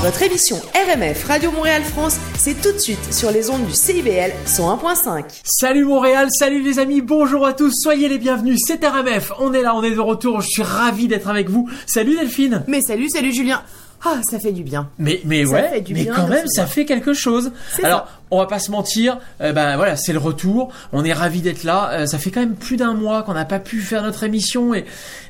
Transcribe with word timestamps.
Votre 0.00 0.22
émission 0.22 0.60
RMF 0.76 1.24
Radio 1.24 1.50
Montréal 1.50 1.82
France, 1.82 2.20
c'est 2.36 2.54
tout 2.62 2.70
de 2.70 2.78
suite 2.78 3.12
sur 3.12 3.32
les 3.32 3.50
ondes 3.50 3.66
du 3.66 3.72
CIBL 3.72 4.30
101.5. 4.46 5.24
Salut 5.42 5.84
Montréal, 5.84 6.28
salut 6.30 6.62
les 6.62 6.78
amis, 6.78 7.00
bonjour 7.00 7.44
à 7.44 7.52
tous, 7.52 7.72
soyez 7.72 8.08
les 8.08 8.18
bienvenus, 8.18 8.60
c'est 8.64 8.84
RMF, 8.84 9.32
on 9.40 9.52
est 9.52 9.60
là, 9.62 9.74
on 9.74 9.82
est 9.82 9.90
de 9.90 9.98
retour, 9.98 10.40
je 10.40 10.46
suis 10.50 10.62
ravi 10.62 11.08
d'être 11.08 11.28
avec 11.28 11.50
vous. 11.50 11.68
Salut 11.84 12.14
Delphine 12.14 12.62
Mais 12.68 12.80
salut, 12.80 13.08
salut 13.08 13.32
Julien 13.32 13.64
ah, 14.04 14.20
ça 14.22 14.38
fait 14.38 14.52
du 14.52 14.62
bien. 14.62 14.88
Mais 15.00 15.20
mais 15.24 15.44
Ça 15.44 15.52
ouais, 15.54 15.68
fait 15.70 15.80
du 15.80 15.92
mais 15.92 16.04
bien 16.04 16.14
quand 16.14 16.28
même 16.28 16.46
ça 16.46 16.66
fait 16.66 16.84
quelque 16.84 17.12
chose. 17.12 17.50
C'est 17.74 17.84
Alors, 17.84 18.06
ça. 18.06 18.17
On 18.30 18.38
va 18.38 18.46
pas 18.46 18.58
se 18.58 18.70
mentir, 18.70 19.18
euh, 19.40 19.52
ben 19.52 19.76
voilà, 19.76 19.96
c'est 19.96 20.12
le 20.12 20.18
retour. 20.18 20.70
On 20.92 21.04
est 21.04 21.12
ravi 21.12 21.40
d'être 21.40 21.64
là. 21.64 21.90
Euh, 21.92 22.06
ça 22.06 22.18
fait 22.18 22.30
quand 22.30 22.40
même 22.40 22.54
plus 22.56 22.76
d'un 22.76 22.94
mois 22.94 23.22
qu'on 23.22 23.34
n'a 23.34 23.44
pas 23.44 23.58
pu 23.58 23.80
faire 23.80 24.02
notre 24.02 24.22
émission 24.24 24.74
et 24.74 24.84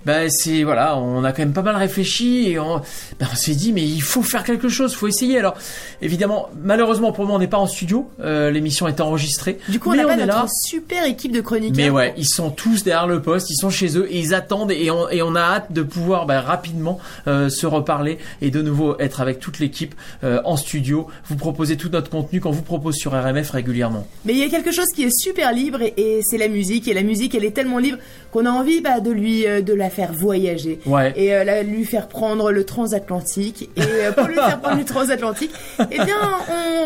ben 0.06 0.30
c'est 0.30 0.62
voilà, 0.62 0.96
on 0.96 1.24
a 1.24 1.32
quand 1.32 1.42
même 1.42 1.52
pas 1.52 1.62
mal 1.62 1.76
réfléchi 1.76 2.50
et 2.50 2.58
on, 2.58 2.78
ben, 3.18 3.28
on 3.30 3.36
s'est 3.36 3.54
dit 3.54 3.72
mais 3.72 3.82
il 3.82 4.00
faut 4.02 4.22
faire 4.22 4.44
quelque 4.44 4.68
chose, 4.68 4.94
faut 4.94 5.06
essayer. 5.08 5.38
Alors 5.38 5.54
évidemment, 6.00 6.48
malheureusement 6.62 7.12
pour 7.12 7.24
moi 7.26 7.36
on 7.36 7.38
n'est 7.38 7.46
pas 7.48 7.58
en 7.58 7.66
studio, 7.66 8.10
euh, 8.20 8.50
l'émission 8.50 8.88
est 8.88 9.00
enregistrée. 9.00 9.58
Du 9.68 9.78
coup, 9.80 9.90
on 9.90 9.92
mais 9.92 9.98
n'a 9.98 10.06
pas 10.06 10.14
est 10.14 10.26
notre 10.26 10.42
là. 10.42 10.46
super 10.64 11.04
équipe 11.04 11.32
de 11.32 11.40
chroniqueurs. 11.40 11.76
Mais 11.76 11.90
ouais, 11.90 12.14
ils 12.16 12.28
sont 12.28 12.50
tous 12.50 12.84
derrière 12.84 13.06
le 13.06 13.20
poste, 13.22 13.50
ils 13.50 13.56
sont 13.56 13.70
chez 13.70 13.98
eux 13.98 14.06
et 14.10 14.18
ils 14.18 14.34
attendent 14.34 14.72
et 14.72 14.90
on, 14.90 15.08
et 15.08 15.22
on 15.22 15.34
a 15.34 15.40
hâte 15.40 15.72
de 15.72 15.82
pouvoir 15.82 16.26
bah, 16.26 16.40
rapidement 16.40 16.98
euh, 17.26 17.48
se 17.48 17.66
reparler 17.66 18.18
et 18.40 18.50
de 18.50 18.62
nouveau 18.62 18.98
être 18.98 19.20
avec 19.20 19.40
toute 19.40 19.58
l'équipe 19.58 19.94
euh, 20.24 20.40
en 20.44 20.56
studio, 20.56 21.08
vous 21.26 21.36
proposer 21.36 21.76
tout 21.76 21.88
notre 21.90 22.10
contenu 22.10 22.40
qu'on 22.40 22.50
vous 22.50 22.62
propose 22.88 22.96
sur 22.96 23.12
RMF 23.12 23.50
régulièrement. 23.50 24.06
Mais 24.24 24.32
il 24.32 24.38
y 24.38 24.42
a 24.44 24.48
quelque 24.48 24.72
chose 24.72 24.86
qui 24.94 25.04
est 25.04 25.16
super 25.16 25.52
libre 25.52 25.82
et, 25.82 25.94
et 25.96 26.20
c'est 26.22 26.38
la 26.38 26.48
musique. 26.48 26.88
Et 26.88 26.94
la 26.94 27.02
musique, 27.02 27.34
elle 27.34 27.44
est 27.44 27.50
tellement 27.52 27.78
libre 27.78 27.98
qu'on 28.32 28.46
a 28.46 28.50
envie 28.50 28.80
bah, 28.80 29.00
de 29.00 29.10
lui, 29.10 29.46
euh, 29.46 29.60
de 29.60 29.72
la 29.74 29.90
faire 29.90 30.12
voyager. 30.12 30.78
Ouais. 30.86 31.12
Et 31.16 31.34
euh, 31.34 31.44
la- 31.44 31.62
lui 31.62 31.84
faire 31.84 32.08
prendre 32.08 32.50
le 32.50 32.64
transatlantique. 32.64 33.68
Et 33.76 33.80
euh, 33.82 34.12
pour 34.12 34.26
lui 34.26 34.34
faire 34.34 34.60
prendre 34.60 34.78
le 34.78 34.84
transatlantique, 34.84 35.50
eh 35.90 35.96
bien, 35.96 36.16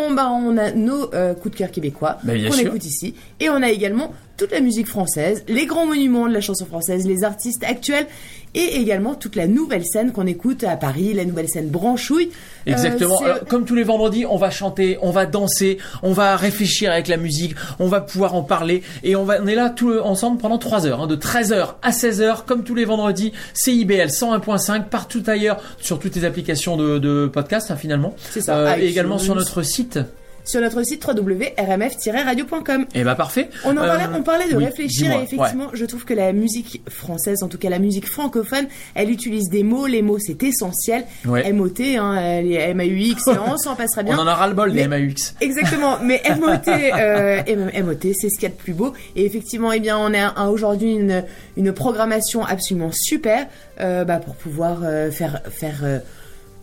on, 0.08 0.12
bah, 0.12 0.30
on 0.30 0.56
a 0.58 0.72
nos 0.72 1.06
coups 1.40 1.52
de 1.52 1.56
cœur 1.56 1.70
québécois 1.70 2.18
Bah, 2.24 2.32
qu'on 2.34 2.56
écoute 2.58 2.84
ici. 2.84 3.14
Et 3.40 3.48
on 3.50 3.62
a 3.62 3.70
également 3.70 4.12
toute 4.36 4.52
la 4.52 4.60
musique 4.60 4.88
française, 4.88 5.44
les 5.46 5.66
grands 5.66 5.86
monuments 5.86 6.26
de 6.26 6.32
la 6.32 6.40
chanson 6.40 6.64
française, 6.66 7.06
les 7.06 7.22
artistes 7.22 7.62
actuels. 7.64 8.06
Et 8.54 8.76
également 8.76 9.14
toute 9.14 9.34
la 9.34 9.46
nouvelle 9.46 9.84
scène 9.86 10.12
qu'on 10.12 10.26
écoute 10.26 10.62
à 10.64 10.76
Paris, 10.76 11.14
la 11.14 11.24
nouvelle 11.24 11.48
scène 11.48 11.68
branchouille. 11.70 12.28
Euh, 12.68 12.72
Exactement. 12.72 13.18
Alors, 13.20 13.44
comme 13.46 13.64
tous 13.64 13.74
les 13.74 13.82
vendredis, 13.82 14.26
on 14.26 14.36
va 14.36 14.50
chanter, 14.50 14.98
on 15.00 15.10
va 15.10 15.24
danser, 15.24 15.78
on 16.02 16.12
va 16.12 16.36
réfléchir 16.36 16.92
avec 16.92 17.08
la 17.08 17.16
musique, 17.16 17.54
on 17.78 17.86
va 17.88 18.02
pouvoir 18.02 18.34
en 18.34 18.42
parler 18.42 18.82
et 19.04 19.16
on 19.16 19.24
va, 19.24 19.38
on 19.42 19.46
est 19.46 19.54
là 19.54 19.70
tous 19.70 19.98
ensemble 20.00 20.38
pendant 20.38 20.58
3 20.58 20.86
heures, 20.86 21.00
hein, 21.00 21.06
de 21.06 21.16
13h 21.16 21.76
à 21.80 21.90
16h, 21.92 22.44
comme 22.44 22.62
tous 22.62 22.74
les 22.74 22.84
vendredis. 22.84 23.32
CIBL 23.54 24.08
101.5 24.08 24.84
partout 24.90 25.22
ailleurs 25.28 25.58
sur 25.80 25.98
toutes 25.98 26.14
les 26.16 26.24
applications 26.26 26.76
de, 26.76 26.98
de 26.98 27.30
podcast 27.32 27.70
hein, 27.70 27.76
finalement. 27.76 28.14
C'est 28.30 28.42
ça, 28.42 28.56
Euh, 28.58 28.74
et 28.74 28.78
iTunes. 28.80 28.88
également 28.90 29.18
sur 29.18 29.34
notre 29.34 29.62
site. 29.62 29.98
Sur 30.44 30.60
notre 30.60 30.82
site 30.82 31.04
www.rmf-radio.com. 31.06 32.86
Et 32.94 33.04
bah 33.04 33.14
parfait. 33.14 33.48
On 33.64 33.72
en 33.72 33.76
parlait, 33.76 34.04
Euh, 34.04 34.18
on 34.18 34.22
parlait 34.22 34.48
de 34.50 34.56
oui, 34.56 34.64
réfléchir 34.64 35.12
et 35.12 35.22
effectivement, 35.24 35.68
je 35.72 35.84
trouve 35.84 36.04
que 36.04 36.14
la 36.14 36.32
musique 36.32 36.82
française, 36.88 37.42
en 37.42 37.48
tout 37.48 37.58
cas 37.58 37.70
la 37.70 37.78
musique 37.78 38.08
francophone, 38.08 38.66
elle 38.94 39.10
utilise 39.10 39.48
des 39.48 39.62
mots. 39.62 39.86
Les 39.86 40.02
mots, 40.02 40.18
c'est 40.18 40.42
essentiel. 40.42 41.04
Ouais. 41.24 41.52
MOT, 41.52 41.80
hein, 41.98 42.40
les 42.42 42.74
MAUX, 42.74 43.22
on 43.46 43.56
s'en 43.56 43.74
passera 43.76 44.02
bien. 44.02 44.16
On 44.18 44.22
en 44.22 44.26
a 44.26 44.34
ras 44.34 44.48
le 44.48 44.54
bol 44.54 44.72
des 44.72 44.86
MAUX. 44.88 45.34
Exactement, 45.40 45.98
mais 46.02 46.22
MOT, 46.40 46.68
euh, 46.68 47.42
MOT, 47.82 48.12
c'est 48.14 48.28
ce 48.30 48.34
qu'il 48.34 48.42
y 48.42 48.46
a 48.46 48.48
de 48.50 48.54
plus 48.54 48.74
beau. 48.74 48.92
Et 49.16 49.24
effectivement, 49.24 49.72
eh 49.72 49.80
bien, 49.80 49.98
on 49.98 50.12
a 50.14 50.48
aujourd'hui 50.48 50.92
une, 50.92 51.24
une 51.56 51.72
programmation 51.72 52.44
absolument 52.44 52.90
super 52.92 53.46
euh, 53.80 54.04
bah, 54.04 54.18
pour 54.18 54.34
pouvoir 54.36 54.80
euh, 54.84 55.10
faire 55.10 55.42
faire 55.50 55.80
euh, 55.82 55.98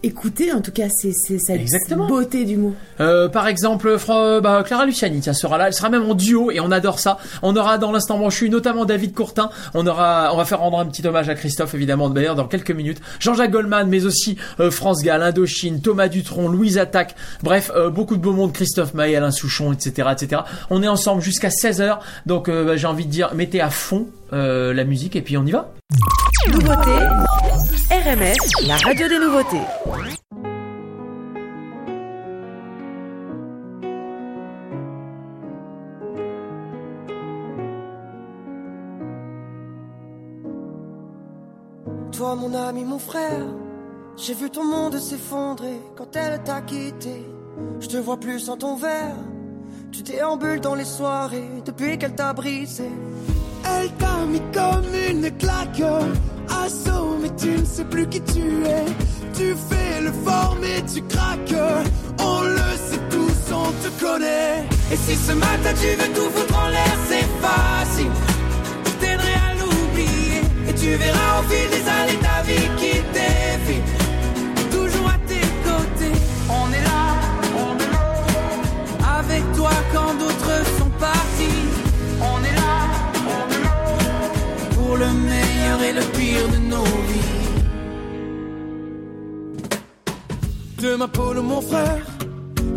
écouter, 0.04 0.52
en 0.54 0.62
tout 0.62 0.72
cas, 0.72 0.88
c'est 0.90 1.12
c'est 1.12 1.38
cette 1.40 1.60
Exactement. 1.60 2.08
beauté 2.08 2.46
du 2.46 2.58
mot. 2.58 2.74
Euh, 3.00 3.28
par 3.28 3.48
exemple, 3.48 3.98
Fra- 3.98 4.40
bah, 4.42 4.64
Clara 4.66 4.86
Luciani, 4.86 5.20
tiens, 5.20 5.34
sera 5.34 5.58
là. 5.58 5.68
Elle 5.68 5.74
sera 5.74 5.90
même 5.90 6.10
en 6.10 6.14
duo 6.16 6.52
et 6.52 6.60
on 6.60 6.72
adore 6.72 7.00
ça. 7.00 7.18
On 7.42 7.56
aura 7.56 7.78
dans 7.78 7.92
l'instant 7.92 8.18
branchu 8.18 8.50
notamment 8.50 8.86
David 8.86 9.14
Courtin. 9.14 9.50
On 9.74 9.86
aura, 9.88 10.30
on 10.34 10.38
va 10.38 10.46
faire 10.46 10.60
rendre 10.60 10.80
un 10.80 10.86
petit 10.86 11.06
hommage 11.06 11.30
à 11.30 11.36
Christophe 11.36 11.74
évidemment 11.74 12.10
d'ailleurs 12.10 12.36
dans 12.36 12.48
quelques 12.48 12.72
minutes. 12.72 13.00
Jean-Jacques 13.20 13.52
Goldman, 13.52 13.88
mais 13.90 14.06
aussi 14.06 14.38
euh, 14.60 14.72
France 14.72 15.02
Gall, 15.04 15.22
Indochine, 15.22 15.82
Thomas 15.82 16.08
Dutronc, 16.08 16.48
Louise 16.48 16.78
Attaque. 16.78 17.16
Bref, 17.44 17.72
euh, 17.76 17.90
beaucoup 17.90 18.16
de 18.16 18.22
beau 18.22 18.34
monde. 18.34 18.54
Christophe 18.54 18.94
Maé, 18.94 19.16
Alain 19.16 19.32
Souchon, 19.32 19.74
etc., 19.74 20.10
etc. 20.12 20.42
On 20.70 20.82
est 20.84 20.88
ensemble 20.88 21.22
jusqu'à 21.22 21.50
16 21.50 21.82
h 21.82 21.98
Donc 22.26 22.48
euh, 22.50 22.64
bah, 22.66 22.76
j'ai 22.78 22.88
envie 22.88 23.06
de 23.06 23.12
dire, 23.12 23.32
mettez 23.36 23.62
à 23.62 23.70
fond 23.70 24.08
euh, 24.34 24.74
la 24.74 24.84
musique 24.84 25.16
et 25.16 25.22
puis 25.22 25.38
on 25.38 25.46
y 25.46 25.52
va. 25.52 25.72
Nouveauté, 26.52 26.92
RMF, 27.92 28.38
la 28.68 28.78
radio 28.78 29.08
des 29.08 29.20
nouveautés. 29.20 29.62
Toi, 42.12 42.36
mon 42.36 42.54
ami, 42.54 42.84
mon 42.84 43.00
frère, 43.00 43.46
j'ai 44.18 44.34
vu 44.34 44.50
ton 44.50 44.66
monde 44.66 44.98
s'effondrer 44.98 45.80
quand 45.96 46.16
elle 46.16 46.44
t'a 46.44 46.62
quitté. 46.62 47.26
Je 47.80 47.88
te 47.88 47.98
vois 47.98 48.20
plus 48.20 48.40
sans 48.40 48.58
ton 48.58 48.76
verre. 48.76 49.16
Tu 49.92 50.04
déambules 50.04 50.60
dans 50.60 50.76
les 50.76 50.86
soirées 50.86 51.50
depuis 51.66 51.98
qu'elle 51.98 52.16
t'a 52.16 52.34
brisé. 52.34 52.90
Elle 53.64 53.92
t'a 53.94 54.26
mis 54.26 54.42
comme 54.54 54.86
une 55.10 55.32
claque. 55.38 55.84
Mais 57.22 57.30
tu 57.38 57.60
ne 57.60 57.66
sais 57.66 57.86
plus 57.86 58.08
qui 58.08 58.22
tu 58.22 58.66
es. 58.66 58.86
Tu 59.34 59.56
fais 59.70 60.02
le 60.02 60.12
fort, 60.12 60.58
mais 60.62 60.82
tu 60.94 61.02
craques. 61.02 61.54
On 62.20 62.42
le 62.42 62.72
sait 62.88 63.00
tous, 63.10 63.54
on 63.54 63.72
te 63.84 63.90
connaît. 64.04 64.66
Et 64.92 64.96
si 64.96 65.16
ce 65.16 65.34
matin 65.34 65.74
tu 65.82 65.88
veux 65.96 66.14
tout 66.14 66.30
foutre 66.34 66.58
en 66.58 66.70
l'air, 66.70 66.96
c'est 67.08 67.28
facile. 67.42 68.12
Je 68.86 68.92
t'aiderai 69.06 69.34
à 69.34 69.54
l'oublier 69.60 70.42
Et 70.68 70.74
tu 70.74 70.90
verras 70.96 71.40
au 71.40 71.44
fil 71.44 71.70
des 71.70 71.88
années 71.88 72.20
ta 72.22 72.42
vie 72.44 72.70
qui 72.78 72.94
défile 73.14 73.84
Toujours 74.72 75.08
à 75.08 75.18
tes 75.28 75.46
côtés 75.64 76.16
On 76.50 76.68
est 76.74 76.84
là, 76.84 77.16
on 77.56 77.78
est 77.78 77.92
là 77.92 79.20
Avec 79.20 79.44
toi 79.56 79.72
quand 79.94 80.14
d'autres 80.20 80.66
sont 80.78 80.90
partis 81.00 81.39
le 85.00 85.08
meilleur 85.14 85.82
et 85.82 85.94
le 85.94 86.02
pire 86.18 86.48
de 86.50 86.58
nos 86.58 86.84
vies. 86.84 87.30
Demain 90.82 91.08
Paul 91.08 91.40
mon 91.42 91.62
frère 91.62 92.06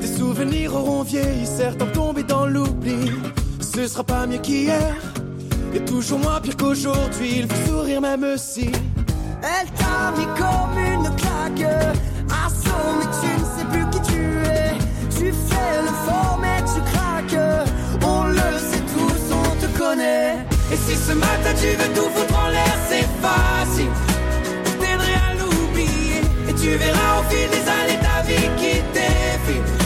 Tes 0.00 0.06
souvenirs 0.06 0.74
auront 0.74 1.02
vieilli 1.02 1.46
Certains 1.46 1.86
tombés 1.86 2.22
dans 2.22 2.46
l'oubli. 2.46 3.10
Ce 3.60 3.86
sera 3.86 4.04
pas 4.04 4.26
mieux 4.26 4.38
qu'hier 4.38 4.94
et 5.74 5.80
toujours 5.84 6.18
moins 6.18 6.40
pire 6.40 6.56
qu'aujourd'hui, 6.56 7.38
il 7.38 7.46
faut 7.48 7.70
sourire 7.70 8.00
même 8.00 8.36
si 8.36 8.70
Elle 9.42 9.70
t'a 9.80 10.12
mis 10.18 10.28
comme 10.40 10.76
une 10.78 11.08
claque 11.16 11.72
Assaut, 12.44 12.92
mais 12.98 13.10
tu 13.20 13.41
si 20.92 20.98
ce 20.98 21.12
matin 21.12 21.54
tu 21.60 21.68
veux 21.68 21.92
tout 21.94 22.08
foutre 22.14 22.38
en 22.38 22.48
l'air, 22.48 22.74
c'est 22.88 23.06
facile. 23.22 23.92
Je 24.64 24.70
t'aiderai 24.72 25.14
à 25.28 25.34
l'oublier. 25.38 26.20
Et 26.48 26.54
tu 26.54 26.70
verras 26.76 27.20
au 27.20 27.22
fil 27.30 27.48
des 27.50 27.66
années 27.68 28.00
ta 28.00 28.22
vie 28.26 28.48
qui 28.58 28.74
défile 28.92 29.81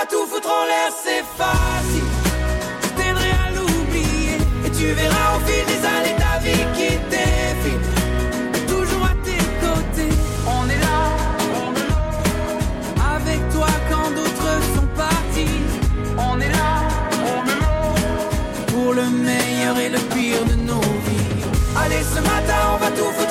va 0.00 0.06
tout 0.06 0.26
foutre 0.26 0.48
en 0.48 0.64
l'air, 0.70 0.90
c'est 1.04 1.24
facile. 1.40 2.10
Je 2.82 2.88
t'aiderai 2.96 3.32
à 3.44 3.50
l'oublier 3.56 4.36
et 4.64 4.70
tu 4.70 4.86
verras 5.00 5.28
au 5.36 5.40
fil 5.46 5.64
des 5.72 5.82
années 5.94 6.16
ta 6.24 6.34
vie 6.44 6.64
qui 6.76 6.90
défile. 7.14 7.84
Toujours 8.66 9.04
à 9.04 9.14
tes 9.26 9.44
côtés, 9.64 10.14
on 10.58 10.64
est 10.74 10.80
là, 10.86 11.00
on 11.64 11.70
est 11.80 11.88
là. 11.92 12.02
Avec 13.16 13.40
toi 13.54 13.70
quand 13.90 14.08
d'autres 14.16 14.54
sont 14.74 14.88
partis, 15.04 15.58
on 16.28 16.40
est 16.40 16.52
là, 16.58 16.72
on 17.34 17.42
est 17.52 17.60
là. 17.64 17.76
Pour 18.72 18.94
le 18.94 19.06
meilleur 19.28 19.76
et 19.78 19.90
le 19.96 20.00
pire 20.14 20.44
de 20.50 20.54
nos 20.70 20.86
vies. 21.06 21.30
Allez, 21.82 22.02
ce 22.14 22.20
matin, 22.32 22.60
on 22.74 22.76
va 22.82 22.90
tout 22.90 23.10
foutre 23.16 23.29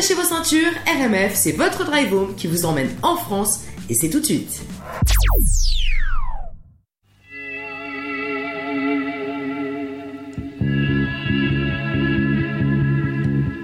Attachez 0.00 0.14
vos 0.14 0.22
ceintures, 0.22 0.72
RMF, 0.86 1.34
c'est 1.34 1.52
votre 1.52 1.84
drive 1.84 2.14
home 2.14 2.34
qui 2.34 2.46
vous 2.46 2.64
emmène 2.64 2.88
en 3.02 3.16
France 3.16 3.64
et 3.90 3.92
c'est 3.92 4.08
tout 4.08 4.20
de 4.20 4.24
suite. 4.24 4.62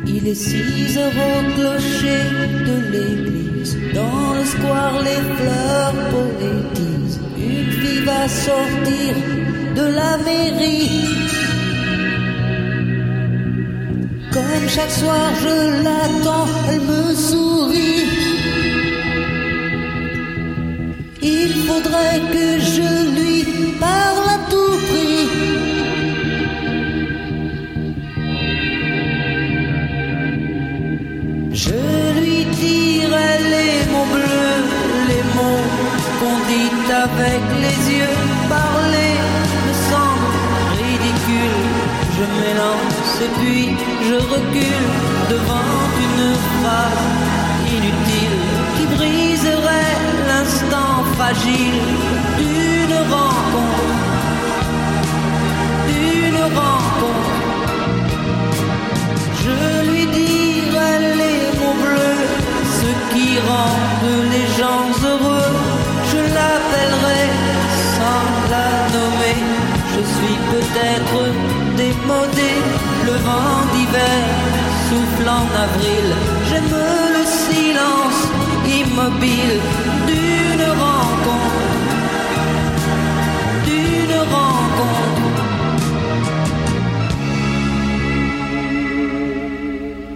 Il 0.06 0.29
est 0.29 0.35
six 0.35 0.99
heures 0.99 1.11
au 1.17 1.55
clocher 1.55 2.25
de 2.67 2.93
l'église. 2.93 3.79
Dans 3.94 4.35
le 4.35 4.44
square, 4.44 5.03
les 5.05 5.23
fleurs 5.38 5.94
poétisent. 6.11 7.19
Une 7.38 7.73
fille 7.73 8.05
va 8.05 8.29
sortir 8.29 9.15
de 9.75 9.94
la 9.94 10.19
mairie. 10.19 11.06
Chaque 14.68 14.90
soir, 14.90 15.30
je 15.42 15.82
l'attends, 15.84 16.48
elle 16.68 16.80
me 16.80 17.14
sourit. 17.14 18.04
Il 21.22 21.54
faudrait 21.66 22.20
que 22.32 22.58
je 22.74 22.90
lui 23.16 23.44
parle 23.80 24.28
à 24.36 24.38
tout 24.50 24.76
prix. 24.86 25.28
Je 31.52 31.80
lui 32.20 32.44
dirai 32.60 33.32
les 33.54 33.76
mots 33.92 34.10
bleus, 34.12 34.62
les 35.10 35.24
mots 35.36 35.66
qu'on 36.18 36.38
dit 36.50 36.92
avec 37.04 37.42
les 37.64 37.78
yeux. 37.98 38.16
Parler 38.48 39.14
me 39.66 39.72
semble 39.90 40.36
ridicule. 40.80 41.64
Je 42.16 42.24
m'élance 42.40 43.20
et 43.26 43.30
puis 43.38 43.75
je 44.08 44.14
recule 44.14 44.88
devant 45.31 45.73
une 46.05 46.29
phrase 46.55 47.06
inutile 47.76 48.38
qui 48.76 48.85
briserait 48.97 49.97
l'instant 50.29 50.94
fragile 51.14 51.81
d'une 52.38 52.97
rencontre. 53.14 53.87
D'une 55.91 56.43
rencontre. 56.61 57.32
Je 59.44 59.58
lui 59.91 60.05
dirai 60.20 60.93
les 61.23 61.41
mots 61.59 61.79
bleus, 61.85 62.23
ce 62.81 62.91
qui 63.12 63.29
rendent 63.49 64.23
les 64.35 64.49
gens 64.59 64.88
heureux. 65.11 65.52
Je 66.12 66.20
l'appellerai 66.35 67.23
sans 67.97 68.26
la 68.52 68.69
nommer. 68.94 69.38
Je 69.94 70.02
suis 70.14 70.38
peut-être 70.52 71.19
démodé, 71.76 72.50
vent 73.24 73.60
d'hiver 73.72 74.56
souffle 74.88 75.28
en 75.28 75.46
avril. 75.66 76.06
J'aime 76.48 76.76
le 77.16 77.24
silence 77.44 78.20
immobile 78.80 79.56
d'une 80.08 80.66
rencontre. 80.84 81.62
D'une 83.68 84.18
rencontre. 84.34 85.26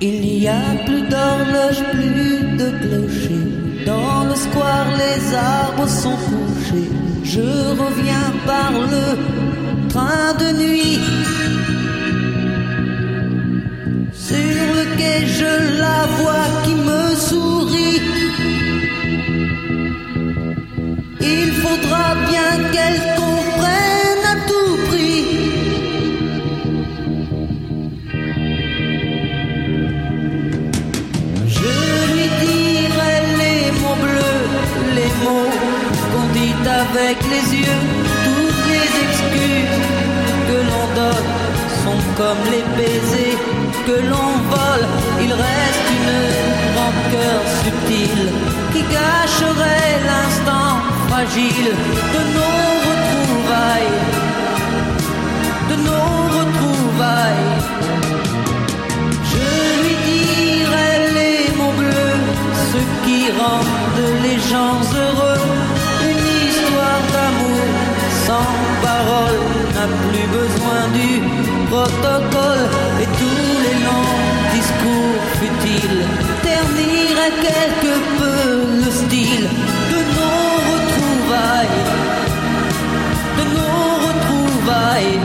Il 0.00 0.20
n'y 0.20 0.48
a 0.48 0.64
plus 0.86 1.02
d'horloge, 1.12 1.80
plus 1.92 2.56
de 2.60 2.68
clocher. 2.82 3.44
Dans 3.86 4.24
le 4.24 4.34
square, 4.34 4.90
les 5.02 5.34
arbres 5.34 5.88
sont 5.88 6.18
couchés. 6.28 6.90
Je 7.24 7.48
reviens 7.82 8.30
par 8.46 8.72
le 8.72 9.88
train 9.88 10.34
de 10.38 10.48
nuit. 10.62 10.98
Quai, 15.00 15.26
je 15.26 15.52
la 15.82 16.00
vois 16.18 16.48
qui 16.64 16.74
me 16.88 17.02
sourit. 17.28 18.00
Il 21.36 21.48
faudra 21.62 22.06
bien 22.30 22.50
qu'elle 22.72 23.00
comprenne 23.22 24.24
à 24.32 24.36
tout 24.50 24.76
prix. 24.88 25.24
Je 31.56 31.72
lui 32.12 32.26
dirai 32.44 33.14
les 33.42 33.62
mots 33.80 34.00
bleus, 34.04 34.42
les 34.98 35.12
mots 35.24 35.54
qu'on 36.10 36.26
dit 36.38 36.54
avec 36.82 37.18
les 37.32 37.46
yeux. 37.62 37.82
Toutes 38.26 38.64
les 38.74 38.88
excuses 39.06 39.80
que 40.48 40.56
l'on 40.68 40.86
donne 41.00 41.30
sont 41.82 42.02
comme 42.18 42.42
les 42.52 42.64
baisers 42.76 43.29
que 43.86 43.96
l'on 44.10 44.32
vole. 44.52 44.86
Il 45.22 45.32
reste 45.32 45.86
une 45.98 46.16
rancœur 46.78 47.40
subtile 47.62 48.28
qui 48.72 48.82
gâcherait 48.82 49.96
l'instant 50.10 50.72
fragile 51.08 51.72
de 52.14 52.20
nos 52.36 52.58
retrouvailles. 52.88 53.92
De 55.70 55.76
nos 55.88 56.12
retrouvailles. 56.38 57.48
Je 59.32 59.48
lui 59.82 59.96
dirai 60.10 60.92
les 61.18 61.56
mots 61.58 61.76
bleus, 61.80 62.20
ce 62.72 62.80
qui 63.04 63.20
rendent 63.40 64.10
les 64.26 64.38
gens 64.50 64.80
heureux. 65.04 65.42
Une 66.10 66.26
histoire 66.48 67.02
d'amour 67.14 67.66
sans 68.26 68.52
parole 68.86 69.40
n'a 69.74 69.88
plus 70.06 70.26
besoin 70.38 70.80
du 70.98 71.10
protocole 71.70 72.66
discours 74.80 75.22
futiles 75.40 76.04
terniraient 76.42 77.36
quelque 77.46 77.94
peu 78.18 78.84
le 78.84 78.90
style 78.90 79.48
de 79.92 80.00
nos 80.16 80.50
retrouvailles. 80.70 81.80
De 83.38 83.44
nos 83.56 83.88
retrouvailles. 84.06 85.20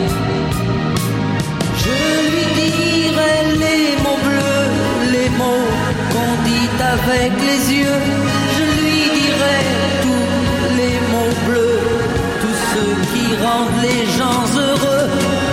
Je 1.84 1.96
lui 2.30 2.46
dirai 2.60 3.36
les 3.64 3.88
mots 4.04 4.22
bleus, 4.28 4.68
les 5.12 5.30
mots 5.30 5.72
qu'on 6.12 6.34
dit 6.50 6.70
avec 6.94 7.34
les 7.50 7.78
yeux. 7.78 8.02
Je 8.58 8.64
lui 8.82 9.02
dirai 9.20 9.60
tous 10.04 10.76
les 10.80 10.98
mots 11.12 11.36
bleus, 11.48 11.80
tous 12.42 12.58
ceux 12.72 12.96
qui 13.12 13.26
rendent 13.44 13.82
les 13.82 14.06
gens 14.18 14.46
heureux. 14.60 15.45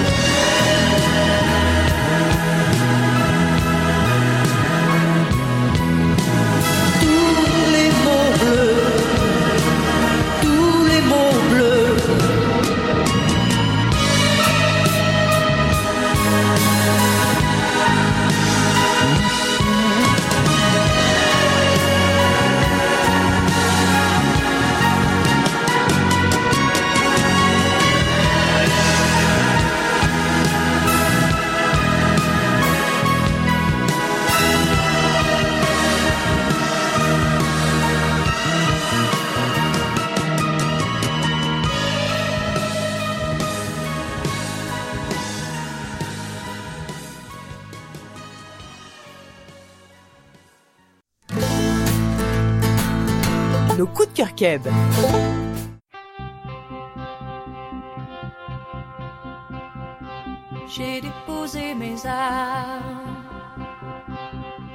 J'ai 60.67 61.01
déposé 61.01 61.75
mes 61.77 62.05
armes 62.05 63.23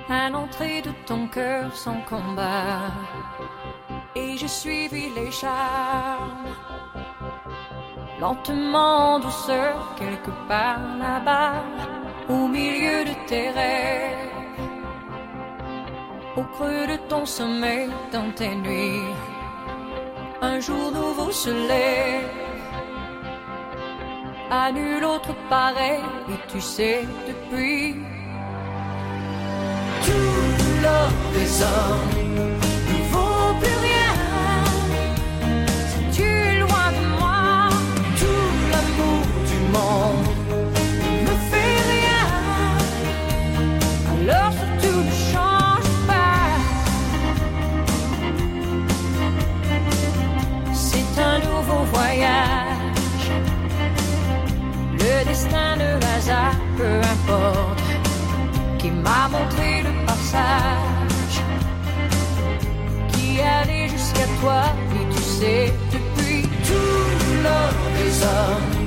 à 0.08 0.30
l'entrée 0.30 0.82
de 0.82 0.92
ton 1.06 1.28
cœur 1.28 1.76
sans 1.76 2.00
combat. 2.10 2.94
Et 4.16 4.38
j'ai 4.38 4.48
suivi 4.48 5.10
les 5.14 5.32
charmes, 5.32 6.48
lentement 8.22 9.16
en 9.16 9.20
quelque 10.00 10.32
part 10.48 10.80
là-bas, 10.98 11.62
au 12.30 12.48
milieu 12.48 13.04
de 13.04 13.16
tes 13.28 13.50
rêves, 13.50 14.32
au 16.38 16.44
creux 16.56 16.88
de 16.88 16.96
ton 17.10 17.26
sommeil, 17.26 17.90
dans 18.14 18.32
tes 18.32 18.56
nuits. 18.56 19.37
Un 20.42 20.60
jour 20.60 20.92
nouveau 20.92 21.32
se 21.32 21.50
lève 21.50 22.30
à 24.52 24.72
nul 24.72 25.04
autre 25.04 25.36
pareil, 25.50 26.00
et 26.30 26.52
tu 26.52 26.62
sais 26.62 27.06
depuis. 27.28 27.96
Tu 30.04 30.12
des 31.34 31.62
hommes 31.62 32.14
ne 32.36 32.98
vaut 33.12 33.54
plus 33.60 33.78
rien. 33.88 34.14
Tu 36.14 36.24
es 36.24 36.60
loin 36.60 36.92
de 36.98 37.04
moi, 37.20 37.70
Tout 38.20 38.52
l'amour 38.72 39.24
du 39.52 39.60
monde 39.76 40.30
ne 41.26 41.34
fait 41.50 41.78
rien. 41.94 42.26
Alors 44.22 44.52
surtout 44.54 45.00
ne 45.02 45.12
change 45.34 45.47
toi, 64.42 64.64
et 64.94 65.16
tu 65.16 65.22
sais, 65.22 65.74
depuis 65.92 66.42
tout 66.66 67.44
l'or 67.44 67.74
des 67.98 68.24
hommes 68.24 68.87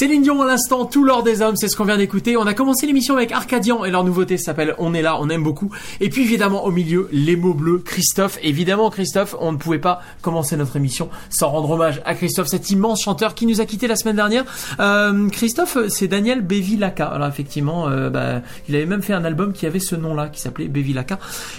Céline 0.00 0.22
Dion 0.22 0.40
à 0.40 0.46
l'instant, 0.46 0.86
tout 0.86 1.04
l'or 1.04 1.22
des 1.22 1.42
hommes, 1.42 1.56
c'est 1.56 1.68
ce 1.68 1.76
qu'on 1.76 1.84
vient 1.84 1.98
d'écouter. 1.98 2.34
On 2.38 2.46
a 2.46 2.54
commencé 2.54 2.86
l'émission 2.86 3.18
avec 3.18 3.32
Arcadian 3.32 3.84
et 3.84 3.90
leur 3.90 4.02
nouveauté 4.02 4.38
s'appelle 4.38 4.74
On 4.78 4.94
est 4.94 5.02
là, 5.02 5.18
on 5.20 5.28
aime 5.28 5.42
beaucoup. 5.42 5.70
Et 6.00 6.08
puis 6.08 6.22
évidemment 6.22 6.64
au 6.64 6.70
milieu, 6.70 7.10
les 7.12 7.36
mots 7.36 7.52
bleus, 7.52 7.82
Christophe. 7.84 8.38
Évidemment 8.42 8.88
Christophe, 8.88 9.36
on 9.40 9.52
ne 9.52 9.58
pouvait 9.58 9.78
pas 9.78 10.00
commencer 10.22 10.56
notre 10.56 10.74
émission 10.76 11.10
sans 11.28 11.50
rendre 11.50 11.72
hommage 11.72 12.00
à 12.06 12.14
Christophe, 12.14 12.46
cet 12.46 12.70
immense 12.70 13.02
chanteur 13.02 13.34
qui 13.34 13.44
nous 13.44 13.60
a 13.60 13.66
quitté 13.66 13.88
la 13.88 13.94
semaine 13.94 14.16
dernière. 14.16 14.46
Euh, 14.80 15.28
Christophe, 15.28 15.76
c'est 15.88 16.08
Daniel 16.08 16.40
Bevilacqua. 16.40 17.04
Alors 17.04 17.28
effectivement, 17.28 17.86
euh, 17.86 18.08
bah, 18.08 18.40
il 18.70 18.76
avait 18.76 18.86
même 18.86 19.02
fait 19.02 19.12
un 19.12 19.26
album 19.26 19.52
qui 19.52 19.66
avait 19.66 19.80
ce 19.80 19.96
nom-là, 19.96 20.30
qui 20.30 20.40
s'appelait 20.40 20.68
Bevilacqua. 20.68 21.18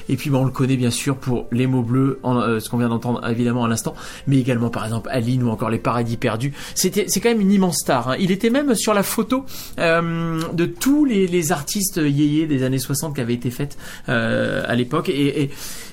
Et 0.09 0.15
puis 0.15 0.31
bah, 0.31 0.39
on 0.39 0.45
le 0.45 0.51
connaît 0.51 0.77
bien 0.77 0.89
sûr 0.89 1.15
pour 1.15 1.45
les 1.51 1.67
mots 1.67 1.83
bleus, 1.83 2.19
euh, 2.25 2.59
ce 2.59 2.71
qu'on 2.71 2.77
vient 2.79 2.89
d'entendre 2.89 3.21
évidemment 3.29 3.65
à 3.65 3.67
l'instant, 3.67 3.93
mais 4.25 4.39
également 4.39 4.71
par 4.71 4.83
exemple 4.83 5.09
Aline 5.11 5.43
ou 5.43 5.49
encore 5.51 5.69
les 5.69 5.77
Paradis 5.77 6.17
perdus. 6.17 6.53
C'était, 6.73 7.05
c'est 7.07 7.19
quand 7.19 7.29
même 7.29 7.41
une 7.41 7.51
immense 7.51 7.77
star. 7.77 8.09
hein. 8.09 8.15
Était 8.31 8.49
même 8.49 8.75
sur 8.75 8.93
la 8.93 9.03
photo 9.03 9.45
euh, 9.79 10.41
de 10.53 10.65
tous 10.65 11.05
les, 11.05 11.27
les 11.27 11.51
artistes 11.51 11.97
yéyés 11.97 12.47
des 12.47 12.63
années 12.63 12.79
60 12.79 13.15
qui 13.15 13.21
avaient 13.21 13.33
été 13.33 13.51
faites 13.51 13.77
euh, 14.09 14.63
à 14.67 14.75
l'époque. 14.75 15.09
Et, 15.09 15.43
et 15.43 15.49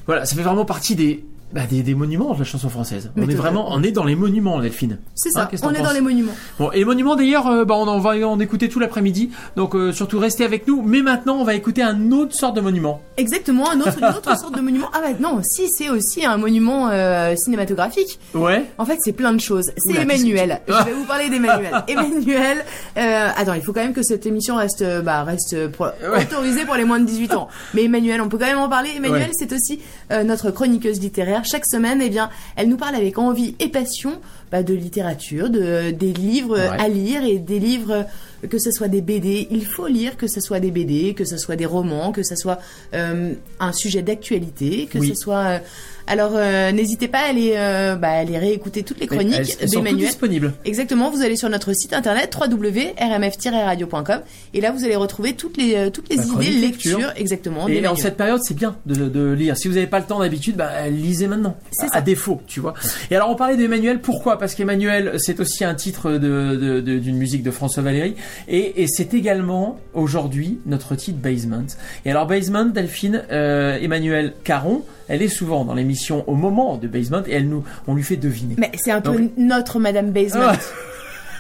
voilà, 0.07 0.25
ça 0.25 0.37
fait 0.37 0.43
vraiment 0.43 0.65
partie 0.65 0.97
des 0.97 1.25
bah, 1.53 1.63
des, 1.69 1.83
des 1.83 1.95
monuments 1.95 2.35
de 2.35 2.39
la 2.39 2.45
chanson 2.45 2.69
française. 2.69 3.11
Mais 3.17 3.25
on 3.27 3.29
est 3.29 3.35
vraiment, 3.35 3.67
on 3.73 3.83
est 3.83 3.91
dans 3.93 4.05
les 4.05 4.15
monuments, 4.15 4.61
Delphine. 4.61 4.99
C'est 5.15 5.31
Hein, 5.31 5.33
ça, 5.35 5.47
que 5.47 5.57
on 5.65 5.71
est 5.73 5.83
dans 5.83 5.93
les 5.93 6.01
monuments. 6.01 6.33
Bon, 6.59 6.71
et 6.73 6.79
les 6.79 6.85
monuments 6.85 7.17
d'ailleurs, 7.17 7.47
euh, 7.47 7.65
bah, 7.65 7.75
on 7.77 7.87
en 7.89 7.99
va 7.99 8.11
en 8.29 8.39
écouter 8.41 8.69
tout 8.69 8.79
l'après-midi. 8.81 9.31
Donc 9.57 9.75
euh, 9.75 9.93
surtout 9.93 10.19
restez 10.19 10.45
avec 10.45 10.67
nous. 10.67 10.83
Mais 10.83 11.03
maintenant, 11.03 11.37
on 11.37 11.45
va 11.45 11.55
écouter 11.55 11.83
un 11.83 12.13
autre 12.13 12.35
sort 12.35 12.53
de 12.53 12.61
monument. 12.61 13.01
Exactement, 13.17 13.71
un 13.71 13.81
autre, 13.81 13.99
une 13.99 14.05
autre 14.05 14.39
sorte 14.39 14.55
de 14.57 14.61
monument. 14.61 14.89
Ah 14.95 15.01
bah 15.03 15.17
non, 15.21 15.41
si, 15.43 15.69
c'est 15.69 15.89
aussi 15.91 16.25
un 16.25 16.37
monument 16.37 16.89
euh, 16.91 17.35
cinématographique. 17.37 18.19
Ouais. 18.35 18.65
En 18.79 18.85
fait, 18.85 18.99
c'est 19.01 19.13
plein 19.13 19.33
de 19.33 19.41
choses. 19.41 19.71
C'est 19.77 19.95
Emmanuel. 19.95 20.61
Je 20.69 20.73
vais 20.85 20.93
vous 20.93 21.05
parler 21.05 21.29
d'Emmanuel. 21.29 21.73
Emmanuel. 21.89 22.65
Euh, 22.97 23.29
attends, 23.37 23.55
il 23.55 23.63
faut 23.63 23.73
quand 23.73 23.83
même 23.83 23.93
que 23.95 24.03
cette 24.03 24.27
émission 24.27 24.57
reste, 24.57 24.85
bah, 25.05 25.25
reste 25.25 25.55
euh, 25.55 25.69
pour- 25.69 25.87
Ouais. 25.87 26.23
autorisée 26.31 26.65
pour 26.65 26.75
les 26.77 26.85
moins 26.85 27.01
de 27.01 27.05
18 27.07 27.35
ans. 27.35 27.49
Mais 27.75 27.85
Emmanuel, 27.85 28.21
on 28.21 28.29
peut 28.29 28.39
quand 28.39 28.47
même 28.47 28.59
en 28.59 28.69
parler. 28.69 28.91
Emmanuel, 28.97 29.23
Ouais. 29.29 29.31
c'est 29.33 29.53
aussi 29.53 29.81
euh, 30.11 30.25
notre 30.25 30.51
chroniqueuse 30.51 31.01
littéraire. 31.01 31.45
Chaque 31.45 31.67
semaine, 31.67 32.01
eh 32.03 32.11
bien, 32.11 32.31
elle 32.57 32.69
nous 32.69 32.77
parle 32.77 32.95
avec 32.95 33.19
envie 33.19 33.55
et 33.59 33.69
passion 33.69 34.21
bah, 34.53 34.63
de 34.63 34.75
littérature, 34.75 35.51
de 35.51 35.91
des 35.91 36.13
livres 36.13 36.59
Ouais. 36.59 36.67
à 36.79 36.89
lire 36.89 37.25
et 37.25 37.39
des 37.39 37.59
livres 37.59 38.07
que 38.49 38.59
ce 38.59 38.71
soit 38.71 38.87
des 38.89 39.01
BD, 39.01 39.49
il 39.51 39.65
faut 39.67 39.89
lire 39.89 40.17
que 40.17 40.29
ce 40.29 40.41
soit 40.41 40.61
des 40.61 40.71
BD, 40.71 41.13
que 41.15 41.25
ce 41.25 41.37
soit 41.37 41.57
des 41.57 41.67
romans, 41.67 42.13
que 42.13 42.23
ce 42.23 42.37
soit 42.37 42.61
euh, 42.95 43.33
un 43.59 43.73
sujet 43.73 44.01
d'actualité, 44.03 44.87
que 44.91 44.99
Oui. 44.99 45.09
ce 45.09 45.15
soit 45.17 45.39
euh, 45.45 45.59
alors 46.07 46.33
euh, 46.37 46.71
n'hésitez 46.73 47.09
pas 47.09 47.19
à 47.19 47.31
aller 47.31 47.55
euh, 47.57 47.97
bah, 47.97 48.11
aller 48.11 48.39
réécouter 48.39 48.83
toutes 48.85 49.01
les 49.01 49.07
chroniques 49.09 49.57
elles 49.61 49.69
sont 49.69 49.83
toutes 49.83 49.97
disponibles. 49.97 50.53
Exactement, 50.65 51.11
vous 51.11 51.23
allez 51.23 51.35
sur 51.37 51.51
notre 51.51 51.73
site 51.75 51.93
internet 51.93 52.35
www.rmf-radio.com 52.41 54.21
et 54.55 54.61
là 54.61 54.71
vous 54.71 54.85
allez 54.85 54.97
retrouver 54.97 55.33
toutes 55.35 55.57
les 55.57 55.75
euh, 55.75 55.91
toutes 55.91 56.09
les 56.09 56.17
idées 56.17 56.27
chronique 56.29 56.61
lecture 56.61 57.13
exactement 57.17 57.69
Et 57.69 57.87
en 57.87 57.97
cette 57.97 58.17
période, 58.17 58.41
c'est 58.43 58.55
bien 58.55 58.77
de, 58.87 59.09
de 59.09 59.33
lire. 59.33 59.57
Si 59.57 59.69
vous 59.69 59.75
n'avez 59.75 59.87
pas 59.87 59.99
le 59.99 60.07
temps 60.07 60.21
d'habitude, 60.21 60.57
bah, 60.57 60.89
lisez 60.89 61.27
maintenant. 61.27 61.57
C'est 61.73 61.87
À, 61.87 61.89
ça. 61.89 61.97
à 61.99 62.01
défaut, 62.01 62.41
tu 62.47 62.61
vois. 62.61 62.75
Et 63.11 63.17
alors, 63.17 63.31
on 63.31 63.35
parlait 63.35 63.57
d'Emmanuel. 63.57 64.01
Pourquoi 64.01 64.38
Parce 64.39 64.55
qu'Emmanuel, 64.55 65.15
c'est 65.19 65.41
aussi 65.41 65.65
un 65.65 65.75
titre 65.75 66.13
de- 66.13 66.19
de- 66.19 66.81
de- 66.81 66.99
d'une 66.99 67.17
musique 67.17 67.43
de 67.43 67.51
François 67.51 67.83
Valéry. 67.83 68.15
Et, 68.49 68.83
et 68.83 68.87
c'est 68.89 69.15
également, 69.15 69.79
aujourd'hui, 69.95 70.59
notre 70.67 70.95
titre 70.95 71.19
Basement. 71.19 71.65
Et 72.05 72.11
alors, 72.11 72.27
Basement, 72.27 72.65
Delphine, 72.67 73.25
euh, 73.31 73.79
Emmanuel 73.81 74.33
Caron, 74.45 74.83
elle 75.09 75.23
est 75.23 75.29
souvent 75.29 75.65
dans 75.65 75.75
l'émission 75.75 76.25
au 76.29 76.35
moment 76.35 76.77
de 76.77 76.87
Basement 76.89 77.23
et 77.27 77.33
elle 77.35 77.49
nous, 77.49 77.65
on 77.87 77.95
lui 77.95 78.03
fait 78.03 78.17
deviner. 78.17 78.55
Mais 78.59 78.71
c'est 78.77 78.91
un 78.93 79.01
peu 79.01 79.13
Donc- 79.13 79.31
notre 79.37 79.79
Madame 79.79 80.11
Basement. 80.11 80.53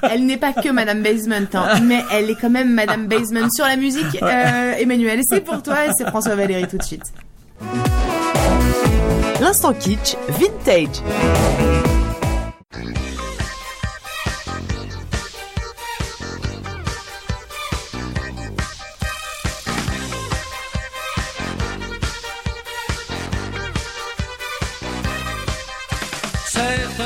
Elle 0.12 0.26
n'est 0.26 0.36
pas 0.36 0.52
que 0.52 0.68
Madame 0.70 1.02
Basement, 1.02 1.34
hein, 1.54 1.80
mais 1.84 1.98
elle 2.12 2.30
est 2.30 2.36
quand 2.40 2.50
même 2.50 2.72
Madame 2.72 3.08
Basement 3.08 3.50
sur 3.50 3.64
la 3.66 3.74
musique. 3.76 4.22
Euh, 4.22 4.74
Emmanuel, 4.78 5.18
c'est 5.28 5.40
pour 5.40 5.60
toi 5.60 5.86
et 5.86 5.90
c'est 5.98 6.06
François 6.06 6.36
Valéry 6.36 6.68
tout 6.68 6.78
de 6.78 6.84
suite. 6.84 7.02
L'instant 9.40 9.72
kitsch 9.72 10.14
vintage. 10.28 11.02
Certains 12.70 12.84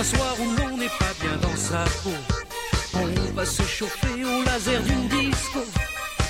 soirs 0.02 0.36
où 0.40 0.50
l'on 0.56 0.76
n'est 0.76 0.88
pas 0.88 1.14
bien 1.20 1.36
dans 1.40 1.54
sa 1.56 1.84
peau, 2.02 2.10
on 2.94 3.06
va 3.34 3.46
se 3.46 3.62
chauffer 3.62 4.24
au 4.24 4.42
laser 4.42 4.82
d'une 4.82 5.06
disco, 5.08 5.64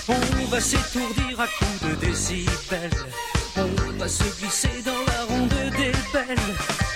on 0.08 0.44
va 0.50 0.60
s'étourdir 0.60 1.40
à 1.40 1.46
coups 1.46 1.80
de 1.88 1.94
décibels, 2.06 2.90
on 3.56 3.70
va 3.98 4.08
se 4.08 4.24
glisser 4.40 4.82
dans 4.84 5.02
la 5.06 5.24
ronde 5.24 5.48
des 5.48 5.92
belles, 6.12 6.38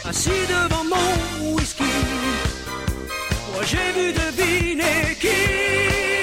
assis 0.04 0.46
devant 0.48 0.84
mon 0.84 1.54
whisky 1.54 2.15
j'ai 3.66 3.90
vu 3.96 4.12
deviner 4.12 5.16
qui 5.18 6.15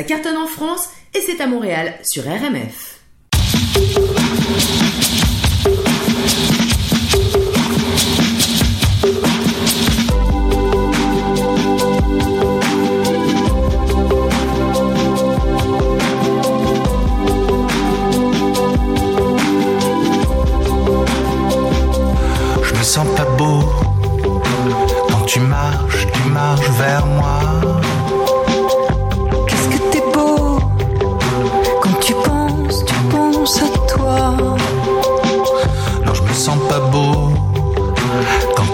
Ça 0.00 0.04
cartonne 0.04 0.38
en 0.38 0.46
France 0.46 0.88
et 1.14 1.20
c'est 1.20 1.42
à 1.42 1.46
Montréal 1.46 1.92
sur 2.02 2.22
RMF. 2.24 2.89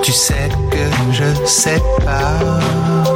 Tu 0.07 0.13
sais 0.13 0.49
que 0.71 1.13
je 1.13 1.45
sais 1.45 1.83
pas. 2.05 3.16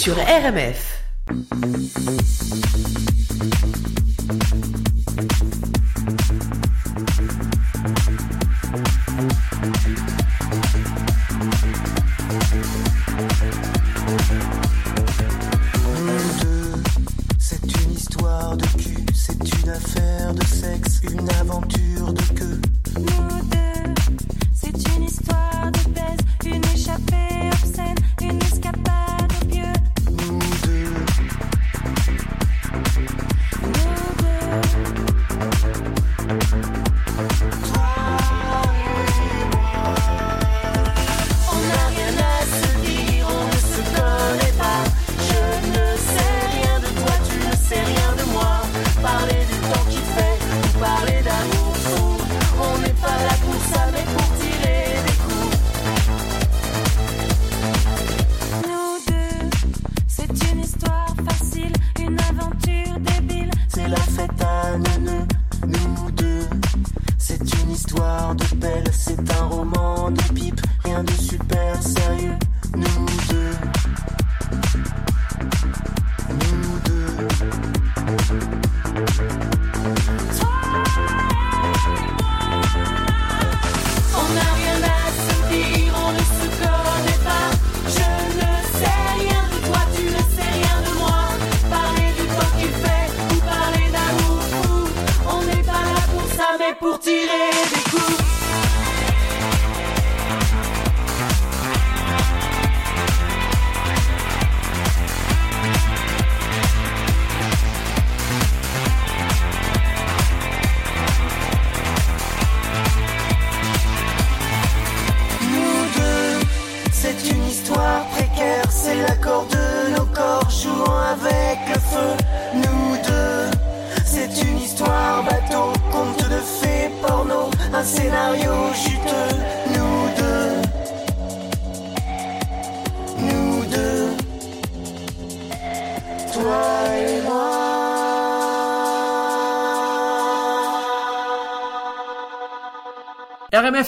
Sur 0.00 0.16
RMF. 0.16 0.89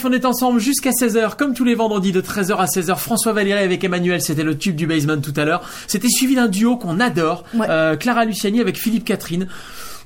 On 0.05 0.13
est 0.13 0.25
ensemble 0.25 0.59
jusqu'à 0.61 0.91
16h, 0.91 1.37
comme 1.37 1.55
tous 1.55 1.65
les 1.65 1.75
vendredis 1.75 2.13
de 2.13 2.21
13h 2.21 2.57
à 2.57 2.65
16h. 2.67 2.97
François 2.99 3.33
Valéry 3.33 3.63
avec 3.63 3.85
Emmanuel, 3.85 4.21
c'était 4.21 4.43
le 4.43 4.59
tube 4.59 4.75
du 4.75 4.87
basement 4.87 5.21
tout 5.21 5.33
à 5.37 5.45
l'heure. 5.45 5.63
C'était 5.87 6.09
suivi 6.09 6.35
d'un 6.35 6.49
duo 6.49 6.77
qu'on 6.77 6.99
adore, 7.01 7.45
Ouais. 7.55 7.67
euh, 7.71 7.97
Clara 7.97 8.25
Luciani 8.25 8.61
avec 8.61 8.77
Philippe 8.79 9.05
Catherine. 9.05 9.47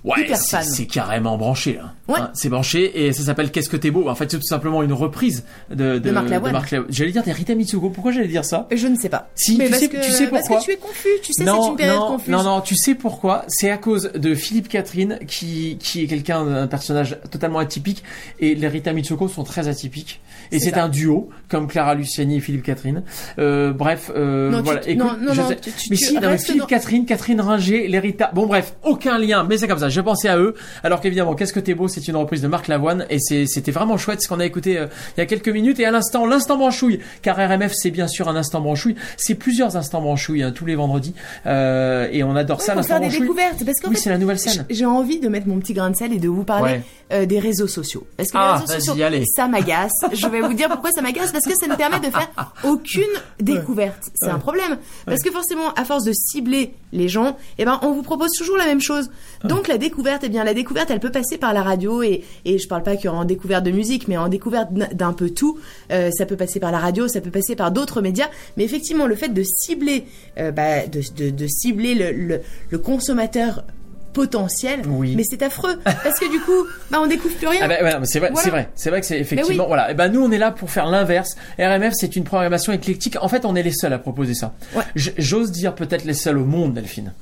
Ouais, 0.05 0.27
c'est 0.63 0.87
carrément 0.87 1.37
branché 1.37 1.75
là. 1.75 1.93
Ouais. 2.09 2.21
Hein, 2.21 2.31
c'est 2.35 2.49
branché 2.49 3.07
et 3.07 3.13
ça 3.13 3.25
s'appelle 3.25 3.51
Qu'est-ce 3.51 3.69
que 3.69 3.77
t'es 3.77 3.91
beau? 3.91 4.09
En 4.09 4.15
fait, 4.15 4.31
c'est 4.31 4.39
tout 4.39 4.47
simplement 4.47 4.83
une 4.85 4.93
reprise 4.93 5.45
de, 5.71 5.99
De 5.99 6.11
Marc 6.13 6.29
Lavoine. 6.29 6.61
J'allais 6.89 7.11
dire 7.11 7.25
des 7.25 7.33
Rita 7.33 7.55
Mitsuko. 7.57 7.91
Pourquoi 7.91 8.13
j'allais 8.13 8.29
dire 8.29 8.45
ça? 8.45 8.69
Je 8.73 8.87
ne 8.87 8.95
sais 8.97 9.09
pas. 9.09 9.31
Si, 9.35 9.57
Mais 9.57 9.65
tu 9.65 9.71
parce 9.71 9.83
sais- 9.83 9.89
que, 9.89 9.97
tu 10.05 10.11
sais 10.13 10.27
Parce 10.29 10.43
pourquoi? 10.43 10.61
que 10.61 10.65
tu 10.65 10.71
es 10.73 10.77
confus, 10.77 11.09
tu 11.23 11.33
sais, 11.33 11.45
c'est 11.45 11.51
une 11.51 11.77
période 11.77 11.97
non, 11.99 12.07
confuse. 12.07 12.29
non, 12.33 12.43
non, 12.45 12.61
tu 12.61 12.77
sais 12.77 12.95
pourquoi? 12.95 13.45
C'est 13.49 13.71
à 13.71 13.79
cause 13.79 14.13
de 14.15 14.35
Philippe 14.35 14.69
Catherine, 14.69 15.19
qui, 15.27 15.77
qui 15.81 16.05
est 16.05 16.07
quelqu'un 16.07 16.45
d'un 16.45 16.67
personnage 16.69 17.19
totalement 17.31 17.59
atypique, 17.59 18.05
et 18.39 18.55
les 18.55 18.69
Rita 18.69 18.93
Mitsuko 18.93 19.27
sont 19.27 19.43
très 19.45 19.67
atypiques. 19.67 20.21
Et 20.53 20.61
C'est 20.61 20.75
un 20.79 20.89
duo, 20.89 21.29
comme 21.49 21.67
Clara 21.67 21.95
Luciani 21.97 22.37
et 22.37 22.41
Philippe 22.41 22.63
Catherine. 22.63 23.03
Euh, 23.41 23.73
bref, 23.73 24.13
euh, 24.15 24.51
Non, 24.51 24.63
tu-. 24.63 24.91
Écoute, 24.91 25.05
non, 25.05 25.17
non, 25.21 25.33
je 25.33 25.41
non, 25.41 25.49
tu- 25.61 25.71
mais 25.91 25.97
si, 25.97 26.17
Philippe 26.47 26.67
Catherine, 26.69 27.05
Catherine 27.05 27.41
Ringer, 27.41 27.89
les 27.89 27.99
Rita. 27.99 28.31
Bon, 28.33 28.47
bref, 28.47 28.75
aucun 28.85 29.19
lien, 29.19 29.45
mais 29.49 29.59
c'est 29.59 29.67
comme 29.67 29.79
ça. 29.81 29.86
Je 29.89 30.01
pensais 30.01 30.29
à 30.29 30.39
eux, 30.39 30.55
alors 30.83 31.01
qu'évidemment, 31.01 31.35
qu'est-ce 31.35 31.53
que 31.53 31.61
t'es 31.61 31.75
beau, 31.75 31.89
c'est 31.89 32.07
une 32.09 32.17
reprise 32.17 32.43
de 32.43 32.49
Marc 32.49 32.69
Lavoine, 32.69 33.07
et 33.11 33.19
c'était 33.19 33.71
vraiment 33.73 33.97
chouette 33.97 34.23
ce 34.23 34.29
qu'on 34.29 34.41
a 34.41 34.45
écouté 34.47 34.79
euh, 34.79 34.87
il 35.17 35.21
y 35.21 35.23
a 35.23 35.27
quelques 35.27 35.49
minutes. 35.49 35.81
Et 35.81 35.85
à 35.87 35.91
l'instant, 35.91 36.27
l'instant 36.27 36.57
branchouille, 36.57 37.01
car 37.23 37.37
RMF, 37.37 37.73
c'est 37.75 37.91
bien 37.91 38.09
sûr 38.09 38.29
un 38.29 38.37
instant 38.37 38.61
branchouille. 38.61 38.97
C'est 39.17 39.35
plusieurs 39.35 39.77
instants 39.77 40.01
branchouille 40.01 40.43
hein, 40.43 40.53
tous 40.53 40.67
les 40.67 40.75
vendredis, 40.75 41.15
euh, 41.47 42.09
et 42.13 42.23
on 42.25 42.35
adore 42.37 42.59
Ouais, 42.59 42.65
ça, 42.65 42.75
l'instant 42.75 42.99
branchouille. 43.01 43.21
découvertes. 43.21 43.65
Parce 43.65 43.79
Oui, 43.85 43.95
fait, 43.95 44.01
c'est 44.01 44.11
la 44.11 44.19
nouvelle 44.19 44.39
scène. 44.39 44.65
j'ai 44.71 44.87
envie 44.87 45.21
de 45.21 45.29
mettre 45.29 45.49
mon 45.49 45.59
petit 45.59 45.75
grain 45.75 45.91
de 45.91 45.97
sel 45.97 46.13
et 46.13 46.19
de 46.19 46.29
vous 46.29 46.45
parler 46.45 46.73
Ouais. 46.75 46.83
euh, 47.13 47.27
des 47.27 47.39
réseaux 47.39 47.67
sociaux. 47.69 48.07
Parce 48.17 48.31
que 48.31 48.37
Ah, 48.39 48.55
les 48.57 48.61
réseaux 48.63 48.73
vas-y, 48.73 48.83
sociaux, 48.87 49.05
allez. 49.05 49.23
ça 49.27 49.47
m'agace. 49.49 49.93
Je 50.13 50.27
vais 50.29 50.41
vous 50.41 50.55
dire 50.55 50.69
pourquoi 50.69 50.91
ça 50.91 51.03
m'agace. 51.03 51.33
Parce 51.33 51.45
que 51.45 51.53
ça 51.59 51.67
ne 51.69 51.75
permet 51.75 52.01
de 52.01 52.07
faire 52.07 52.29
aucune 52.65 53.03
découverte. 53.41 54.03
C'est 54.15 54.29
un 54.31 54.39
problème. 54.39 54.79
Parce 55.05 55.23
que 55.23 55.31
forcément, 55.31 55.73
à 55.75 55.85
force 55.85 56.05
de 56.05 56.13
cibler 56.13 56.75
les 56.93 57.09
gens, 57.09 57.37
eh 57.59 57.65
ben, 57.65 57.79
on 57.83 57.93
vous 57.93 58.03
propose 58.03 58.31
toujours 58.33 58.57
la 58.57 58.65
même 58.65 58.81
chose. 58.81 59.11
Donc 59.45 59.69
la 59.69 59.76
découverte, 59.79 60.23
eh 60.25 60.29
bien, 60.29 60.45
la 60.45 60.55
découverte, 60.55 60.91
elle 60.91 61.01
peut 61.01 61.11
passer 61.11 61.39
par 61.39 61.53
la 61.53 61.63
radio 61.63 62.03
et, 62.03 62.25
et 62.45 62.59
je 62.59 62.69
parle 62.69 62.83
pas 62.83 62.97
qu'en 62.97 63.25
découverte 63.25 63.65
de 63.65 63.71
musique, 63.71 64.09
mais 64.09 64.17
en 64.17 64.29
découverte 64.29 64.73
d'un- 64.73 65.13
peu 65.13 65.31
tout. 65.31 65.59
Euh, 65.93 66.11
ça 66.17 66.27
peut 66.27 66.37
passer 66.37 66.61
par 66.61 66.73
la 66.73 66.79
radio, 66.79 67.09
ça 67.09 67.21
peut 67.21 67.31
passer 67.31 67.57
par 67.57 67.71
d'autres 67.71 68.03
médias. 68.03 68.29
Mais 68.57 68.65
effectivement, 68.65 69.07
le 69.07 69.15
fait 69.17 69.29
de 69.29 69.43
cibler, 69.43 70.05
euh, 70.39 70.51
bah, 70.51 70.87
de, 70.87 71.01
de, 71.17 71.31
de 71.31 71.47
cibler 71.47 71.95
le, 71.95 72.13
le, 72.13 72.41
le 72.71 72.79
consommateur 72.79 73.65
potentiel, 74.13 74.81
Oui. 74.89 75.15
mais 75.15 75.25
c'est 75.29 75.43
affreux 75.43 75.79
parce 75.85 76.19
que 76.19 76.31
du 76.31 76.41
coup, 76.41 76.67
bah 76.91 76.99
on 77.03 77.07
découvre 77.07 77.35
plus 77.37 77.49
rien. 77.49 77.61
Ah 77.63 77.69
bah, 77.69 77.75
ouais, 77.83 77.93
c'est 78.05 78.19
vrai, 78.19 78.31
Voilà. 78.31 78.43
c'est 78.45 78.51
vrai, 78.51 78.69
c'est 78.75 78.89
vrai 78.91 79.01
que 79.01 79.07
c'est 79.07 79.21
effectivement 79.21 79.65
oui. 79.65 79.69
voilà. 79.69 79.91
Et 79.91 79.95
ben 79.95 80.09
nous 80.09 80.23
on 80.23 80.31
est 80.31 80.39
là 80.39 80.53
pour 80.53 80.71
faire 80.71 80.87
l'inverse. 80.87 81.37
RMF 81.59 81.93
c'est 81.95 82.17
une 82.17 82.25
programmation 82.25 82.73
éclectique. 82.73 83.19
En 83.21 83.29
fait, 83.29 83.45
on 83.45 83.55
est 83.55 83.63
les 83.63 83.73
seuls 83.75 83.93
à 83.93 83.99
proposer 83.99 84.33
ça. 84.33 84.55
Ouais. 84.75 84.85
J'ose 84.95 85.53
dire 85.53 85.75
peut-être 85.75 86.05
les 86.07 86.15
seuls 86.15 86.39
au 86.39 86.47
monde, 86.47 86.73
Delphine. 86.73 87.13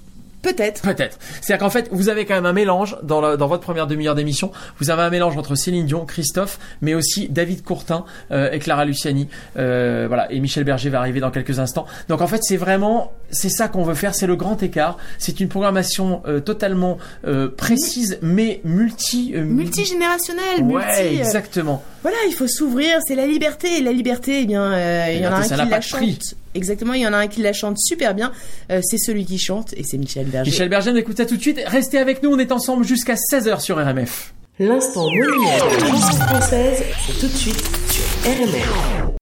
Peut-être. 0.44 0.82
Peut-être. 0.82 1.18
C'est-à-dire 1.40 1.64
qu'en 1.64 1.70
fait, 1.70 1.88
vous 1.90 2.08
avez 2.08 2.24
quand 2.26 2.34
même 2.34 2.46
un 2.46 2.52
mélange 2.52 2.96
dans, 3.02 3.20
la- 3.20 3.36
dans 3.36 3.48
votre 3.48 3.62
première 3.62 3.86
demi-heure 3.88 4.14
d'émission. 4.14 4.52
Vous 4.78 4.90
avez 4.90 5.02
un 5.02 5.10
mélange 5.10 5.36
entre 5.36 5.54
Céline 5.56 5.86
Dion, 5.86 6.04
Christophe, 6.04 6.58
mais 6.82 6.94
aussi 6.94 7.28
David 7.28 7.64
Courtin 7.64 8.04
euh, 8.30 8.50
et 8.52 8.58
Clara 8.60 8.84
Luciani. 8.84 9.28
Euh, 9.56 10.04
voilà. 10.06 10.30
Et 10.30 10.38
Michel 10.40 10.64
Berger 10.64 10.90
va 10.90 10.98
arriver 11.00 11.18
dans 11.20 11.30
quelques 11.30 11.58
instants. 11.58 11.86
Donc 12.08 12.20
en 12.20 12.26
fait, 12.26 12.42
c'est 12.44 12.56
vraiment, 12.56 13.12
c'est 13.30 13.48
ça 13.48 13.68
qu'on 13.68 13.82
veut 13.82 13.94
faire. 13.94 14.14
C'est 14.14 14.26
le 14.26 14.36
grand 14.36 14.62
écart. 14.62 14.98
C'est 15.18 15.40
une 15.40 15.48
programmation 15.48 16.22
euh, 16.26 16.40
totalement 16.40 16.98
euh, 17.26 17.48
précise, 17.48 18.18
mais 18.22 18.60
multi. 18.64 19.32
euh, 19.34 19.42
Multigénérationnel, 19.44 20.62
Ouais, 20.62 20.84
multi. 20.84 21.00
euh, 21.16 21.18
exactement. 21.24 21.82
Voilà, 22.02 22.16
il 22.28 22.34
faut 22.34 22.48
s'ouvrir, 22.48 22.98
c'est 23.06 23.14
la 23.14 23.26
liberté. 23.26 23.78
Et 23.78 23.82
la 23.82 23.92
liberté, 23.92 24.40
eh 24.42 24.46
bien, 24.46 24.72
euh, 24.72 25.06
il 25.14 25.22
y 25.22 25.26
en 25.26 25.32
a 25.32 25.36
un 25.36 25.42
qui 25.42 25.50
la 25.56 25.66
prix. 25.80 25.82
chante. 25.82 26.34
Exactement, 26.54 26.92
il 26.94 27.02
y 27.02 27.06
en 27.06 27.12
a 27.12 27.18
un 27.18 27.26
qui 27.26 27.42
la 27.42 27.52
chante 27.52 27.78
super 27.78 28.14
bien. 28.14 28.32
Euh, 28.70 28.80
c'est 28.82 28.98
celui 28.98 29.24
qui 29.24 29.38
chante 29.38 29.72
et 29.76 29.82
c'est 29.84 29.98
Michel 29.98 30.26
Berger. 30.26 30.50
Michel 30.50 30.68
Berger, 30.68 30.90
on 30.92 30.96
écoute 30.96 31.16
ça 31.16 31.26
tout 31.26 31.36
de 31.36 31.42
suite. 31.42 31.60
Restez 31.66 31.98
avec 31.98 32.22
nous, 32.22 32.30
on 32.30 32.38
est 32.38 32.52
ensemble 32.52 32.84
jusqu'à 32.84 33.14
16h 33.14 33.60
sur 33.60 33.76
RMF. 33.76 34.34
L'instant 34.58 35.06
monument 35.10 35.56
de 35.56 35.80
la 35.80 35.88
chanson 35.88 36.16
française, 36.16 36.82
c'est 37.06 37.18
tout 37.18 37.26
de 37.26 37.36
suite 37.36 37.62
sur 37.90 38.30
RMF. 38.30 39.13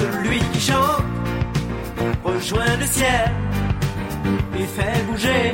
Celui 0.00 0.38
qui 0.52 0.72
rejoint 2.24 2.76
le 2.78 2.86
ciel 2.86 3.30
et 4.58 4.64
fait 4.64 5.04
bouger 5.06 5.52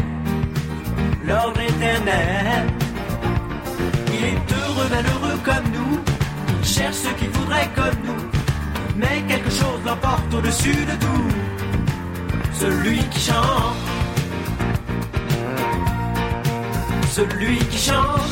l'ordre 1.26 1.60
éternel. 1.60 2.66
Il 4.14 4.24
est 4.24 4.52
heureux, 4.54 4.88
malheureux 4.88 5.38
comme 5.44 5.68
nous, 5.74 5.98
il 6.60 6.64
cherche 6.64 6.94
ce 6.94 7.08
qu'il 7.18 7.30
voudrait 7.30 7.68
comme 7.74 7.98
nous, 8.04 8.24
mais 8.96 9.24
quelque 9.26 9.50
chose 9.50 9.80
l'emporte 9.84 10.32
au-dessus 10.32 10.84
de 10.90 10.96
tout. 11.04 11.28
Celui 12.52 12.98
qui 12.98 13.20
chante, 13.20 13.76
celui 17.10 17.58
qui 17.70 17.78
chante, 17.78 18.30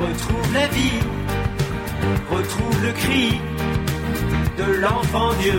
retrouve 0.00 0.52
la 0.52 0.66
vie, 0.66 1.00
retrouve 2.28 2.82
le 2.82 2.92
cri 2.94 3.40
de 4.58 4.72
l'enfant 4.80 5.32
Dieu. 5.40 5.58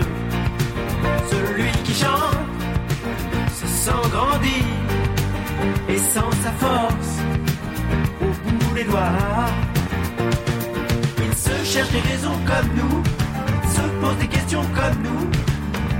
Celui 1.30 1.70
qui 1.84 1.94
chante 1.94 2.36
se 3.58 3.66
sent 3.66 4.08
grandir 4.12 4.64
et 5.88 5.98
sent 5.98 6.32
sa 6.44 6.52
force 6.64 7.12
au 8.20 8.30
bout 8.48 8.74
des 8.74 8.84
doigts. 8.84 9.46
Il 11.18 11.34
se 11.34 11.72
cherche 11.72 11.90
des 11.90 12.04
raisons 12.10 12.38
comme 12.50 12.68
nous, 12.76 13.02
se 13.74 13.80
pose 14.00 14.18
des 14.18 14.28
questions 14.28 14.64
comme 14.74 15.02
nous, 15.02 15.30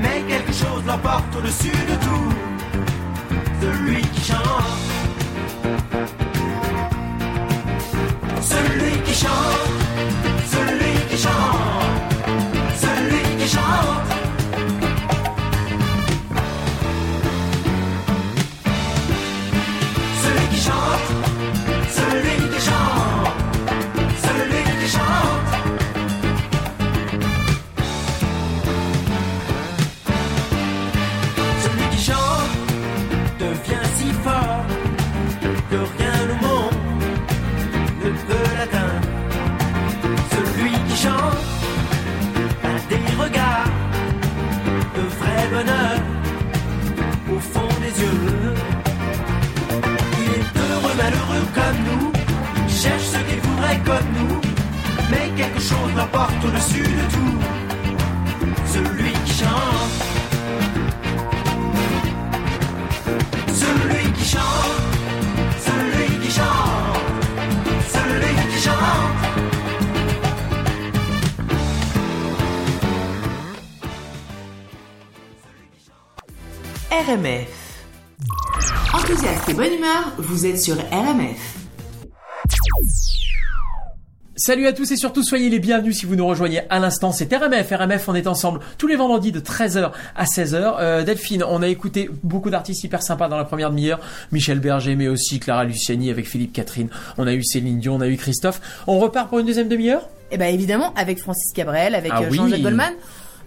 mais 0.03 0.23
quelque 0.29 0.53
chose 0.53 0.83
l'emporte 0.87 1.35
au-dessus 1.37 1.79
de 1.91 1.97
tout. 2.07 2.33
Celui 3.63 4.03
qui 4.03 4.23
chante, 4.31 4.79
celui 8.43 8.93
qui 9.05 9.15
chante, 9.15 9.80
quelque 55.41 55.61
chose 55.61 55.95
l'emporte 55.97 56.45
au-dessus 56.45 56.83
de 56.83 57.05
tout. 57.15 57.39
Celui 58.67 59.13
qui 59.13 59.33
chante. 59.33 59.93
Celui 63.49 64.13
qui 64.13 64.25
chante. 64.25 64.83
Celui 65.67 66.19
qui 66.19 66.31
chante. 66.31 66.99
Celui 67.95 68.33
qui 68.51 68.61
chante. 68.61 69.17
RMF. 76.91 77.49
Enthousiaste 78.93 79.49
et 79.49 79.55
bonne 79.55 79.73
humeur, 79.73 80.13
vous 80.19 80.45
êtes 80.45 80.61
sur 80.61 80.77
RMF. 80.77 81.60
Salut 84.43 84.67
à 84.67 84.73
tous 84.73 84.91
et 84.91 84.97
surtout 84.97 85.23
soyez 85.23 85.51
les 85.51 85.59
bienvenus 85.59 85.99
si 85.99 86.07
vous 86.07 86.17
nous 86.17 86.27
rejoignez 86.27 86.63
à 86.71 86.79
l'instant. 86.79 87.13
C'est 87.13 87.31
RMF. 87.31 87.71
RMF, 87.73 88.09
on 88.09 88.15
est 88.15 88.27
ensemble 88.27 88.61
tous 88.79 88.87
les 88.87 88.97
vendredis 88.97 89.33
de 89.33 89.41
13h 89.41 89.93
à 90.17 90.25
16h. 90.25 90.77
Euh, 90.81 91.05
Delphine, 91.05 91.45
on 91.45 91.61
a 91.61 91.69
écouté 91.69 92.09
beaucoup 92.23 92.49
d'artistes 92.49 92.83
hyper 92.83 93.03
sympas 93.03 93.29
dans 93.29 93.37
la 93.37 93.45
première 93.45 93.69
demi-heure. 93.69 94.01
Michel 94.33 94.59
Berger, 94.59 94.97
mais 94.97 95.09
aussi 95.09 95.41
Clara 95.41 95.65
Luciani 95.65 96.09
avec 96.09 96.27
Philippe 96.27 96.55
Catherine. 96.55 96.89
On 97.19 97.27
a 97.27 97.35
eu 97.35 97.45
Céline 97.45 97.81
Dion, 97.81 97.97
on 97.97 98.01
a 98.01 98.09
eu 98.09 98.17
Christophe. 98.17 98.63
On 98.87 98.99
repart 98.99 99.29
pour 99.29 99.41
une 99.41 99.47
deuxième 99.47 99.69
demi-heure? 99.69 100.09
Et 100.31 100.39
ben 100.39 100.55
évidemment, 100.55 100.95
avec 100.95 101.19
Francis 101.19 101.53
Cabrel, 101.53 101.95
avec 101.95 102.11
Ah 102.15 102.23
euh, 102.23 102.29
oui. 102.31 102.39
Jean-Jacques 102.39 102.63
Goldman, 102.63 102.95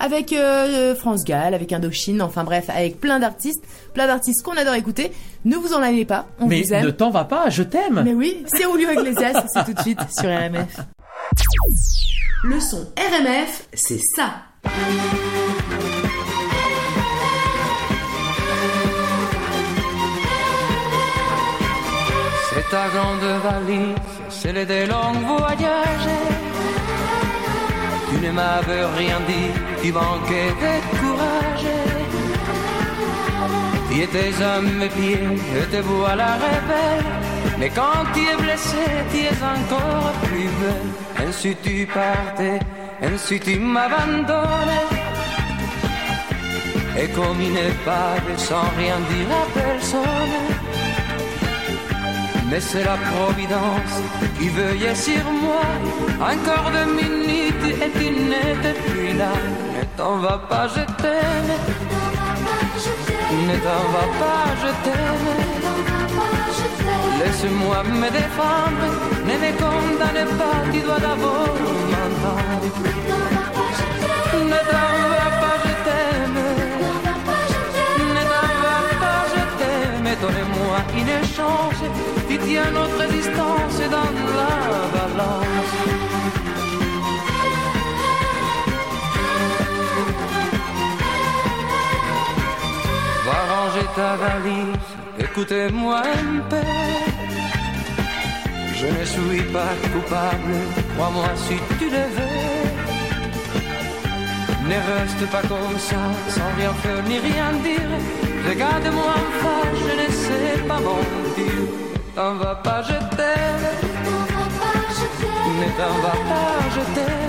avec 0.04 0.34
euh, 0.34 0.96
France 0.96 1.24
Gall, 1.24 1.54
avec 1.54 1.72
Indochine, 1.72 2.22
enfin 2.22 2.44
bref, 2.44 2.66
avec 2.70 3.00
plein 3.00 3.20
d'artistes, 3.20 3.64
plein 3.94 4.06
d'artistes 4.06 4.44
qu'on 4.44 4.58
adore 4.58 4.74
écouter. 4.76 5.14
Ne 5.46 5.56
vous 5.56 5.74
en 5.74 5.82
allez 5.82 6.04
pas, 6.04 6.28
on 6.42 6.48
Mais 6.48 6.62
vous 6.62 6.74
aime. 6.74 6.86
ne 6.86 6.92
t'en 6.92 7.10
va 7.10 7.24
pas, 7.24 7.50
je 7.50 7.64
t'aime. 7.64 8.02
Mais 8.04 8.14
oui, 8.14 8.44
c'est 8.48 8.64
Julio 8.64 8.90
Iglesias, 8.92 9.46
c'est 9.54 9.64
tout 9.64 9.74
de 9.74 9.80
suite 9.82 10.00
sur 10.12 10.26
RMF. 10.30 10.78
Le 12.44 12.60
son 12.60 12.86
RMF, 12.98 13.68
c'est 13.74 14.00
ça. 14.00 14.34
C'est 22.50 22.70
ta 22.70 22.88
grande 22.90 23.42
valise, 23.42 23.96
c'est 24.30 24.54
les 24.54 24.66
des 24.66 24.86
longs 24.86 25.14
voyages. 25.26 26.10
Tu 28.14 28.20
ne 28.20 28.32
m'avais 28.32 28.86
rien 28.96 29.20
dit, 29.28 29.50
tu 29.82 29.92
manquais 29.92 30.52
de 30.64 30.98
courage. 31.00 31.68
Tu 33.90 34.02
étais 34.02 34.44
à 34.44 34.62
mes 34.62 34.88
pieds, 34.90 35.20
je 35.56 35.66
te 35.72 35.82
la 36.16 36.34
rebelle. 36.36 37.06
Mais 37.58 37.70
quand 37.70 38.04
tu 38.14 38.22
es 38.22 38.38
blessé, 38.38 38.86
tu 39.12 39.18
es 39.18 39.38
encore 39.54 40.12
plus 40.24 40.50
belle. 40.62 41.28
Ainsi 41.28 41.56
tu 41.64 41.88
partais, 41.88 42.60
ainsi 43.02 43.40
tu 43.40 43.58
m'abandonnais. 43.58 44.90
Et 47.00 47.08
comme 47.08 47.42
il 47.42 47.52
n'est 47.52 47.80
pas 47.84 48.14
sans 48.38 48.70
rien 48.78 48.98
dire 49.10 49.30
à 49.42 49.60
personne. 49.60 50.83
Mais 52.50 52.60
c'est 52.60 52.84
la 52.84 52.98
Providence 53.12 53.96
qui 54.38 54.50
veillait 54.50 54.96
sur 54.96 55.24
moi. 55.44 55.66
Encore 56.20 56.72
deux 56.72 56.92
minutes 56.94 57.66
et 57.86 57.92
tu 57.98 58.12
n'étais 58.12 58.78
plus 58.86 59.14
là. 59.18 59.34
Ne 59.76 59.84
t'en 59.98 60.18
va 60.18 60.38
pas, 60.50 60.68
je 60.68 60.84
t'aime. 61.02 61.54
Ne 63.48 63.56
t'en 63.66 63.84
va 63.96 64.06
pas, 64.22 64.46
je 64.62 64.72
t'aime. 64.84 65.30
Laisse-moi 67.20 67.84
me 67.84 68.10
défendre. 68.20 68.88
Ne 69.28 69.36
me 69.44 69.52
condamne 69.62 70.38
pas, 70.38 70.58
tu 70.72 70.80
dois 70.82 71.00
d'abord 71.00 71.56
m'entendre. 71.92 72.78
Ne 74.52 74.60
t'en 74.72 74.94
va 75.14 75.28
pas, 75.42 75.43
t'aime. 80.16 80.22
Donne-moi 80.22 80.78
une 80.96 81.28
chance. 81.28 81.82
Tu 82.30 82.38
tiens 82.38 82.72
notre 82.72 83.12
distance 83.12 83.80
dans 83.90 84.12
la 84.38 84.54
balance. 84.94 85.72
Va 93.26 93.40
ranger 93.54 93.88
ta 93.96 94.16
valise, 94.18 94.90
écoutez-moi 95.20 96.02
un 96.02 96.40
peu. 96.50 96.68
Je 98.76 98.88
ne 98.88 99.06
suis 99.06 99.44
pas 99.44 99.74
coupable, 99.94 100.56
crois-moi 100.96 101.30
si 101.36 101.56
tu 101.80 101.86
le 101.86 102.06
veux. 102.16 102.64
Ne 104.68 104.76
reste 104.76 105.32
pas 105.32 105.42
comme 105.42 105.80
ça, 105.80 105.96
sans 106.30 106.52
rien 106.58 106.74
faire 106.74 107.04
ni 107.04 107.20
rien 107.20 107.52
dire. 107.64 108.33
Regarde-moi 108.48 109.14
en 109.22 109.30
face, 109.42 109.80
je 109.88 109.94
ne 110.02 110.08
sais 110.26 110.68
pas 110.68 110.80
mentir. 110.80 111.60
T'en 112.16 112.36
vas 112.36 112.56
pas, 112.56 112.82
je 112.82 112.98
t'aime. 113.16 113.68
Ne 115.60 115.68
t'en 115.78 115.96
va 116.06 116.16
pas, 116.30 116.56
je 116.76 116.84
t'aime. 116.96 117.24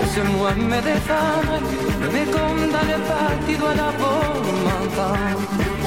Laisse-moi 0.00 0.50
me 0.54 0.80
défendre, 0.80 1.60
ne 2.00 2.06
me 2.06 2.24
condamne 2.32 3.00
pas, 3.08 3.30
tu 3.46 3.56
dois 3.56 3.74
d'abord 3.74 4.36
m'entendre. 4.64 5.83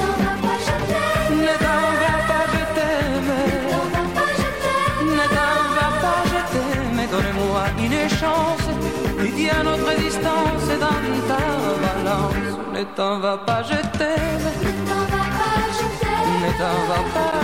les 7.98 8.08
chances. 8.08 8.68
Qui 9.36 9.46
notre 9.64 9.90
existence 9.92 10.66
dans 10.84 11.02
ta 11.30 11.42
balance. 11.84 12.34
T'en 12.96 13.20
pas, 13.20 13.38
t'en 13.38 13.46
pas, 13.46 13.68
t'en 16.58 16.78
pas, 17.14 17.38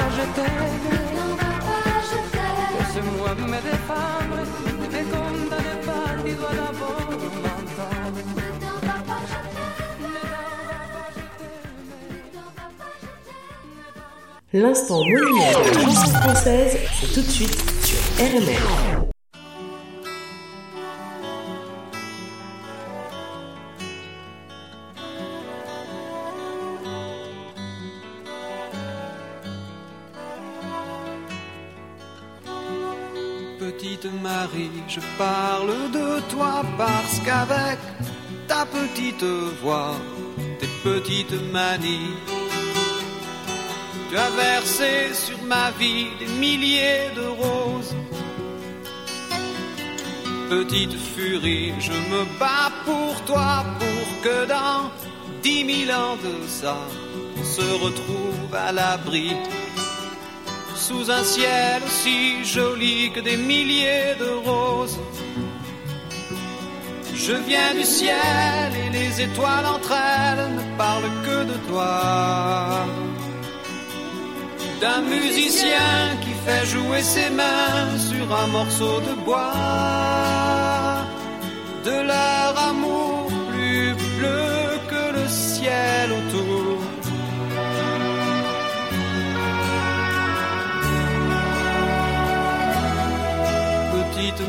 L'instant 14.53 15.01
de 15.01 15.15
la 15.41 16.21
française, 16.21 16.79
tout 17.13 17.21
de 17.23 17.29
suite 17.29 17.59
sur 17.83 17.99
RMR. 18.25 18.94
Parle 35.19 35.91
de 35.93 36.21
toi 36.31 36.63
parce 36.77 37.21
qu'avec 37.25 37.79
ta 38.49 38.67
petite 38.67 39.25
voix, 39.63 39.97
tes 40.61 40.73
petites 40.83 41.53
manies, 41.53 42.17
tu 44.11 44.17
as 44.17 44.31
versé 44.31 45.15
sur 45.15 45.41
ma 45.45 45.71
vie 45.73 46.07
des 46.19 46.27
milliers 46.27 47.11
de 47.17 47.27
roses. 47.27 47.95
Petite 50.51 50.97
furie, 51.15 51.73
je 51.81 51.93
me 51.93 52.39
bats 52.39 52.73
pour 52.85 53.21
toi, 53.25 53.65
pour 53.79 54.23
que 54.23 54.47
dans 54.47 54.91
dix 55.43 55.65
mille 55.65 55.93
ans 55.93 56.17
de 56.17 56.47
ça, 56.49 56.77
on 57.39 57.45
se 57.45 57.67
retrouve 57.85 58.55
à 58.55 58.73
l'abri 58.73 59.33
sous 60.89 61.11
un 61.11 61.25
ciel 61.25 61.83
aussi 61.87 62.45
joli 62.45 63.11
que 63.15 63.21
des 63.21 63.39
milliers 63.39 64.15
de 64.25 64.31
roses. 64.49 64.99
Je 67.15 67.37
viens 67.49 67.73
du 67.81 67.85
ciel 67.85 68.69
et 68.83 68.91
les 68.99 69.13
étoiles 69.27 69.69
entre 69.77 69.93
elles 69.93 70.47
ne 70.59 70.65
parlent 70.83 71.15
que 71.27 71.39
de 71.53 71.57
toi. 71.69 72.87
D'un 74.83 75.03
musicien 75.17 75.95
qui 76.23 76.35
fait 76.45 76.67
jouer 76.75 77.03
ses 77.15 77.31
mains 77.41 77.87
sur 78.11 78.27
un 78.43 78.49
morceau 78.59 78.97
de 79.09 79.15
bois. 79.27 79.53
De 81.89 81.97
leur 82.13 82.53
amour 82.71 83.31
plus 83.51 83.95
bleu 84.17 84.53
que 84.93 85.05
le 85.19 85.27
ciel 85.29 86.04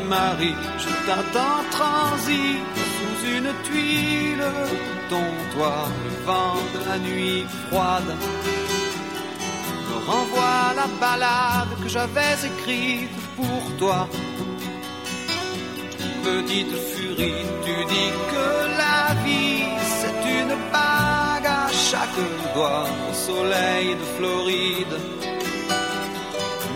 Marie, 0.08 0.54
je 0.78 0.88
t'attends 1.06 1.62
transi 1.70 2.58
sous 2.96 3.18
une 3.36 3.50
tuile. 3.64 4.44
Ton 5.08 5.28
toit, 5.52 5.88
le 6.04 6.24
vent 6.24 6.58
de 6.74 6.80
la 6.88 6.98
nuit 6.98 7.44
froide 7.68 8.10
me 9.88 9.96
renvoie 10.10 10.74
la 10.74 10.86
balade 11.00 11.72
que 11.82 11.88
j'avais 11.88 12.34
écrite 12.44 13.10
pour 13.36 13.62
toi. 13.78 14.08
Petite 16.24 16.76
furie, 16.90 17.44
tu 17.64 17.76
dis 17.92 18.12
que 18.32 18.46
la 18.82 19.14
vie 19.24 19.64
c'est 20.00 20.20
une 20.40 20.54
bague 20.72 21.46
à 21.46 21.68
chaque 21.72 22.20
doigt 22.54 22.86
au 23.08 23.14
soleil 23.14 23.94
de 23.94 24.04
Floride. 24.16 25.25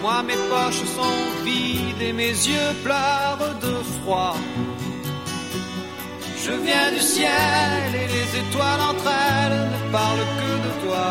Moi 0.03 0.23
mes 0.23 0.41
poches 0.51 0.85
sont 0.97 1.45
vides 1.45 2.01
et 2.01 2.13
mes 2.13 2.35
yeux 2.53 2.73
pleurent 2.83 3.55
de 3.61 3.75
froid. 4.01 4.37
Je 6.43 6.53
viens 6.53 6.91
du 6.93 7.01
ciel 7.01 7.95
et 7.95 8.09
les 8.17 8.29
étoiles 8.43 8.83
entre 8.91 9.09
elles 9.09 9.69
ne 9.75 9.93
parlent 9.93 10.31
que 10.41 10.53
de 10.67 10.73
toi. 10.85 11.11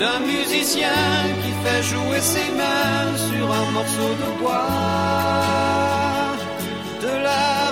D'un 0.00 0.20
musicien 0.26 1.02
qui 1.42 1.52
fait 1.62 1.82
jouer 1.84 2.20
ses 2.20 2.50
mains 2.60 3.16
sur 3.28 3.46
un 3.60 3.70
morceau 3.70 4.10
de 4.22 4.28
bois. 4.40 4.66
De 7.00 7.12
leur 7.28 7.71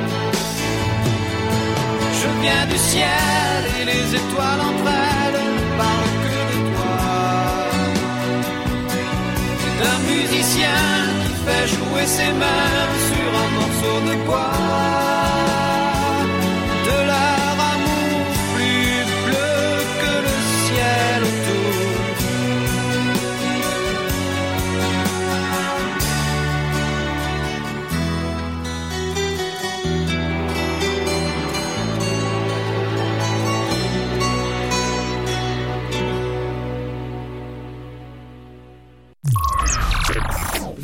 Je 2.41 2.47
viens 2.47 2.65
du 2.65 2.77
ciel 2.77 3.59
et 3.79 3.85
les 3.85 4.15
étoiles 4.15 4.61
entre 4.69 4.89
elles 4.89 5.41
parlent 5.77 6.15
que 6.25 6.39
de 6.51 6.57
toi. 6.73 6.97
C'est 9.61 9.79
un 9.93 9.99
musicien 10.11 10.81
qui 11.21 11.33
fait 11.45 11.67
jouer 11.67 12.07
ses 12.07 12.33
mains 12.41 12.89
sur 13.09 13.29
un 13.43 13.49
morceau 13.59 13.97
de 14.09 14.25
bois. 14.25 15.00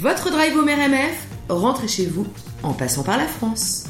Votre 0.08 0.32
drive 0.32 0.56
home 0.56 0.70
RMF, 0.70 1.28
rentrez 1.50 1.90
chez 1.90 2.06
vous 2.06 2.26
en 2.64 2.72
passant 2.72 3.04
par 3.04 3.18
la 3.18 3.28
France. 3.28 3.87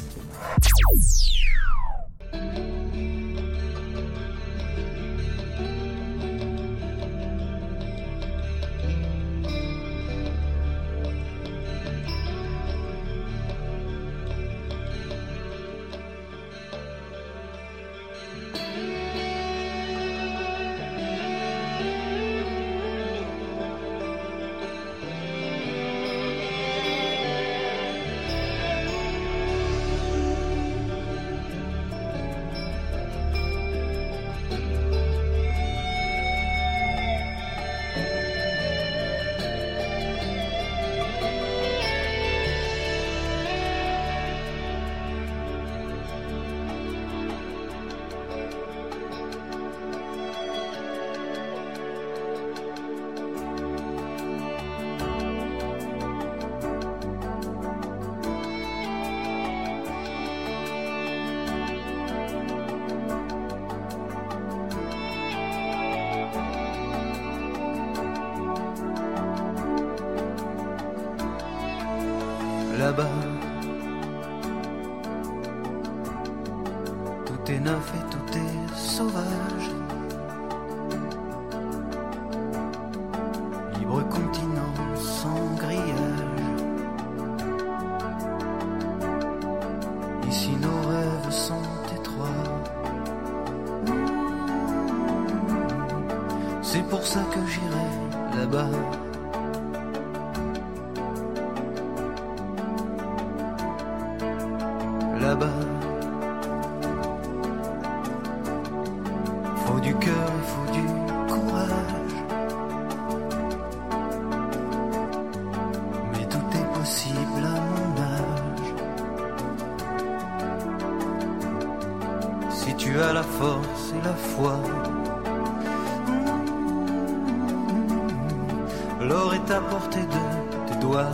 Doigts. 130.88 131.12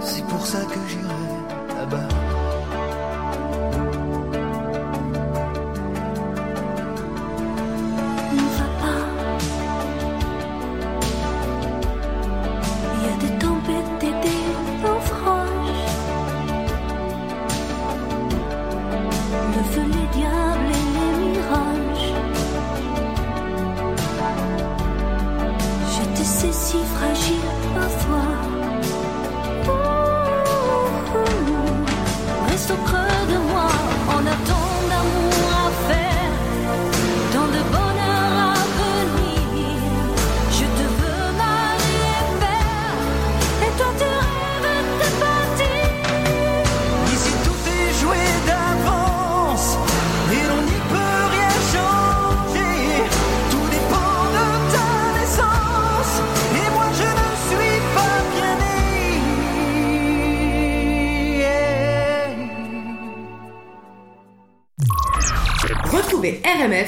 C'est 0.00 0.24
pour 0.26 0.44
ça 0.46 0.58
que 0.64 0.80
j'irai 0.88 1.78
là-bas. 1.78 2.27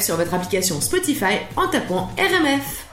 RMF 0.00 0.04
sur 0.04 0.16
votre 0.16 0.34
application 0.34 0.80
Spotify 0.80 1.38
en 1.56 1.68
tapant 1.68 2.10
RMF. 2.18 2.86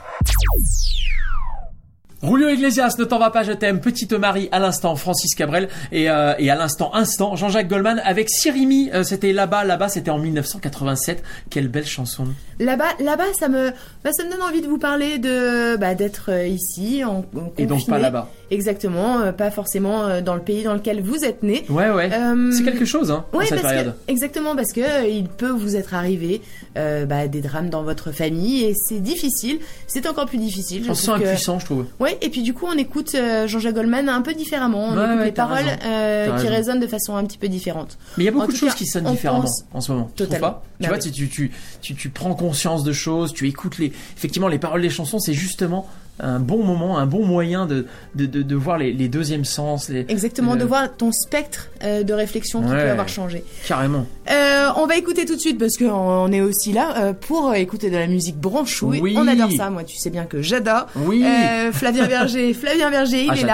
Julio 2.20 2.48
Iglesias, 2.48 2.96
ne 2.98 3.04
t'en 3.04 3.20
va 3.20 3.30
pas, 3.30 3.44
je 3.44 3.52
t'aime. 3.52 3.80
Petite 3.80 4.12
Marie, 4.12 4.48
à 4.50 4.58
l'instant, 4.58 4.96
Francis 4.96 5.36
Cabrel. 5.36 5.68
Et, 5.92 6.10
euh, 6.10 6.34
et 6.38 6.50
à 6.50 6.56
l'instant, 6.56 6.92
instant, 6.94 7.36
Jean-Jacques 7.36 7.68
Goldman 7.68 8.02
avec 8.04 8.28
Sirimi. 8.28 8.90
Euh, 8.92 9.04
c'était 9.04 9.32
là-bas, 9.32 9.64
là-bas, 9.64 9.88
c'était 9.88 10.10
en 10.10 10.18
1987. 10.18 11.22
Quelle 11.48 11.68
belle 11.68 11.86
chanson. 11.86 12.26
Là-bas, 12.58 12.94
là-bas, 12.98 13.32
ça 13.38 13.48
me, 13.48 13.70
bah, 14.02 14.10
ça 14.12 14.24
me 14.24 14.32
donne 14.32 14.42
envie 14.42 14.62
de 14.62 14.66
vous 14.66 14.78
parler 14.78 15.18
de, 15.18 15.76
bah, 15.76 15.94
d'être 15.94 16.32
euh, 16.32 16.46
ici, 16.48 17.04
en, 17.04 17.18
en 17.36 17.52
Et 17.56 17.66
donc 17.66 17.86
pas 17.86 17.98
là-bas. 17.98 18.28
Exactement, 18.50 19.20
euh, 19.20 19.32
pas 19.32 19.50
forcément 19.50 20.04
euh, 20.04 20.20
dans 20.22 20.34
le 20.34 20.40
pays 20.40 20.62
dans 20.62 20.72
lequel 20.74 21.02
vous 21.02 21.24
êtes 21.24 21.42
né. 21.42 21.64
Ouais, 21.68 21.90
ouais. 21.90 22.10
Euh, 22.12 22.50
C'est 22.52 22.64
quelque 22.64 22.84
chose, 22.86 23.10
hein, 23.10 23.24
Ouais, 23.34 23.44
cette 23.46 23.60
parce 23.60 23.72
période. 23.74 23.94
que, 24.06 24.10
exactement, 24.12 24.56
parce 24.56 24.72
que 24.72 25.08
il 25.10 25.24
peut 25.28 25.50
vous 25.50 25.76
être 25.76 25.94
arrivé 25.94 26.40
bah, 26.74 27.26
des 27.26 27.40
drames 27.40 27.70
dans 27.70 27.82
votre 27.82 28.12
famille 28.12 28.62
et 28.64 28.74
c'est 28.74 29.00
difficile. 29.00 29.58
C'est 29.88 30.06
encore 30.06 30.26
plus 30.26 30.38
difficile. 30.38 30.86
On 30.88 30.94
se 30.94 31.02
sent 31.06 31.12
que- 31.18 31.26
impuissant, 31.26 31.58
je 31.58 31.64
trouve. 31.64 31.84
Ouais, 31.98 32.16
et 32.22 32.28
puis 32.30 32.42
du 32.42 32.54
coup, 32.54 32.66
on 32.68 32.78
écoute 32.78 33.16
Jean-Jacques 33.46 33.74
Goldman 33.74 34.08
un 34.08 34.22
peu 34.22 34.32
différemment. 34.32 34.84
On 34.90 34.96
Ouais, 34.96 35.04
écoute 35.04 35.18
ouais, 35.18 35.24
les 35.26 35.32
paroles 35.32 35.64
qui 35.64 36.46
raison. 36.46 36.48
résonnent 36.48 36.80
de 36.80 36.86
façon 36.86 37.16
un 37.16 37.24
petit 37.24 37.38
peu 37.38 37.48
différente. 37.48 37.98
Mais 38.16 38.24
il 38.24 38.26
y 38.26 38.28
a 38.28 38.32
beaucoup 38.32 38.52
de 38.52 38.56
choses 38.56 38.70
cas, 38.70 38.74
qui 38.76 38.86
sonnent 38.86 39.06
on 39.08 39.10
différemment 39.12 39.42
pense- 39.42 39.64
en 39.74 39.80
ce 39.80 39.92
moment. 39.92 40.10
Totalement. 40.14 40.48
pas? 40.50 40.62
Tu 40.80 40.82
Bah 40.84 40.94
vois, 40.94 40.98
oui. 41.04 41.10
tu, 41.12 41.28
tu, 41.28 41.50
tu, 41.82 41.94
tu 41.96 42.08
prends 42.10 42.34
conscience 42.34 42.84
de 42.84 42.92
choses, 42.92 43.32
tu 43.34 43.48
écoutes 43.48 43.78
les. 43.78 43.92
Effectivement, 44.16 44.46
les 44.48 44.58
paroles 44.60 44.80
des 44.82 44.90
chansons, 44.90 45.18
c'est 45.18 45.34
justement 45.34 45.88
un 46.20 46.40
bon 46.40 46.62
moment, 46.64 46.98
un 46.98 47.06
bon 47.06 47.24
moyen 47.24 47.66
de, 47.66 47.86
de, 48.14 48.26
de, 48.26 48.42
de 48.42 48.54
voir 48.56 48.78
les, 48.78 48.92
les 48.92 49.08
deuxièmes 49.08 49.44
sens. 49.44 49.88
Les... 49.88 50.04
Exactement, 50.08 50.54
le- 50.54 50.60
de 50.60 50.64
voir 50.64 50.96
ton 50.96 51.12
spectre 51.12 51.68
euh, 51.84 52.02
de 52.02 52.12
réflexion 52.12 52.60
qui 52.62 52.68
Ouais. 52.70 52.82
peut 52.84 52.90
avoir 52.90 53.08
changé. 53.08 53.44
Carrément. 53.66 54.06
Euh, 54.30 54.68
on 54.76 54.86
va 54.86 54.96
écouter 54.96 55.24
tout 55.24 55.34
de 55.36 55.40
suite 55.40 55.58
parce 55.58 55.76
qu'on 55.76 56.30
est 56.32 56.40
aussi 56.40 56.72
là 56.72 56.94
euh, 56.98 57.12
pour 57.12 57.54
écouter 57.54 57.90
de 57.90 57.96
la 57.96 58.06
musique 58.06 58.36
branchouille. 58.36 59.00
Oui. 59.00 59.14
On 59.16 59.26
adore 59.28 59.50
ça, 59.52 59.70
moi 59.70 59.84
tu 59.84 59.96
sais 59.96 60.10
bien 60.10 60.24
que 60.24 60.42
j'adore. 60.42 60.86
Oui. 60.96 61.24
Flavien 61.72 62.06
Berger, 62.06 62.52
Flavien 62.54 62.90
Berger, 62.90 63.24
il 63.24 63.30
Ah, 63.30 63.36
est 63.36 63.44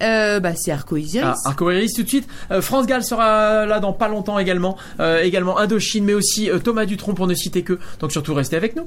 là. 0.00 0.40
bah 0.40 0.54
c'est 0.56 0.72
Arco 0.72 0.96
Iris. 0.96 1.20
Ah, 1.22 1.34
Arco 1.44 1.70
Iris 1.70 1.92
tout 1.94 2.02
de 2.02 2.08
suite. 2.08 2.28
France 2.60 2.86
Gall 2.86 3.02
sera 3.04 3.66
là 3.66 3.78
dans 3.80 3.92
pas 3.92 4.08
longtemps 4.08 4.38
également. 4.38 4.76
Également 5.22 5.58
Indochine, 5.58 6.04
mais 6.04 6.14
aussi 6.14 6.48
Thomas 6.64 6.86
Dutronc 6.86 7.14
pour 7.14 7.26
ne 7.26 7.34
citer 7.34 7.62
que. 7.62 7.78
Donc 8.00 8.12
surtout 8.12 8.34
restez 8.34 8.56
avec 8.56 8.74
nous. 8.76 8.86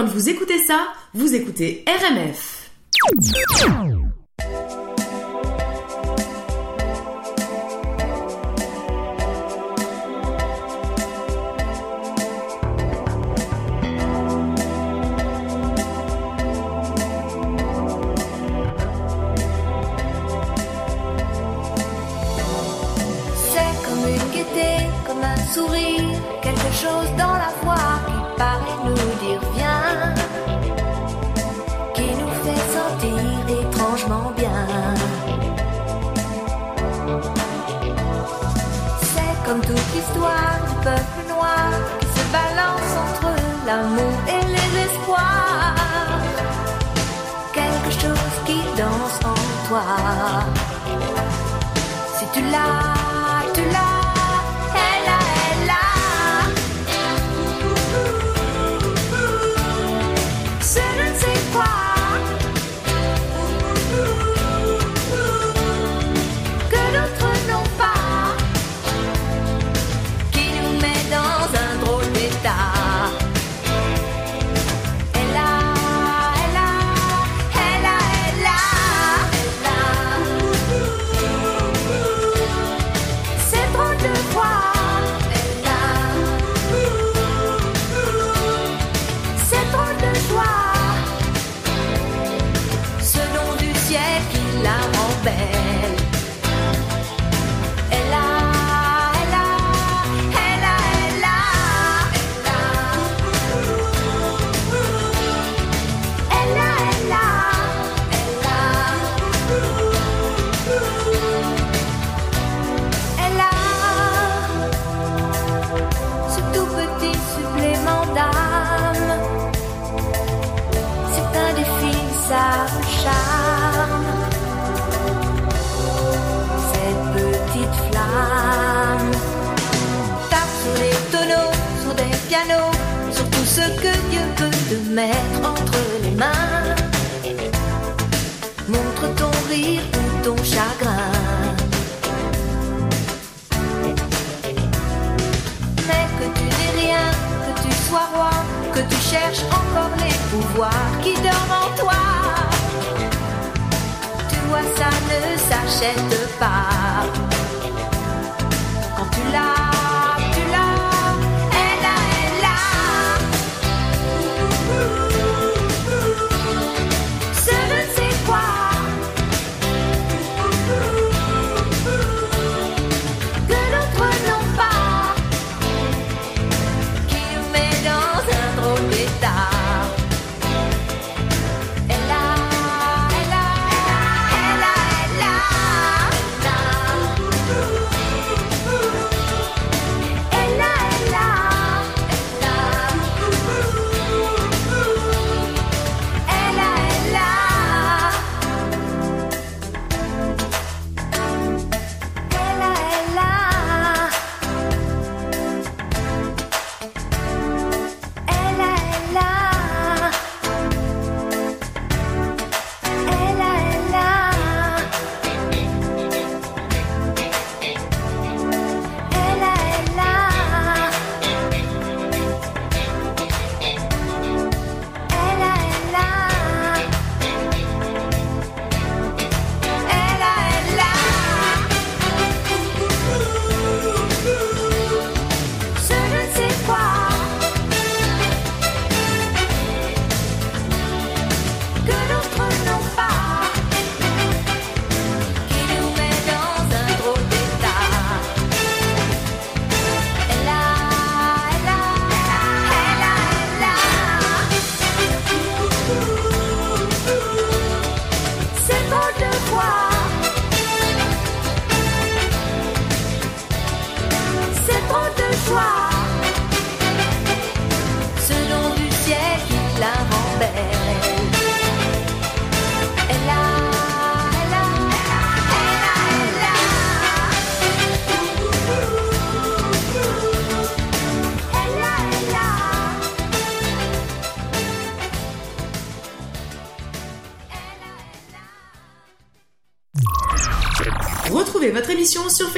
Quand 0.00 0.06
vous 0.06 0.30
écoutez 0.30 0.58
ça, 0.64 0.94
vous 1.12 1.34
écoutez 1.34 1.84
RMF. 1.86 2.70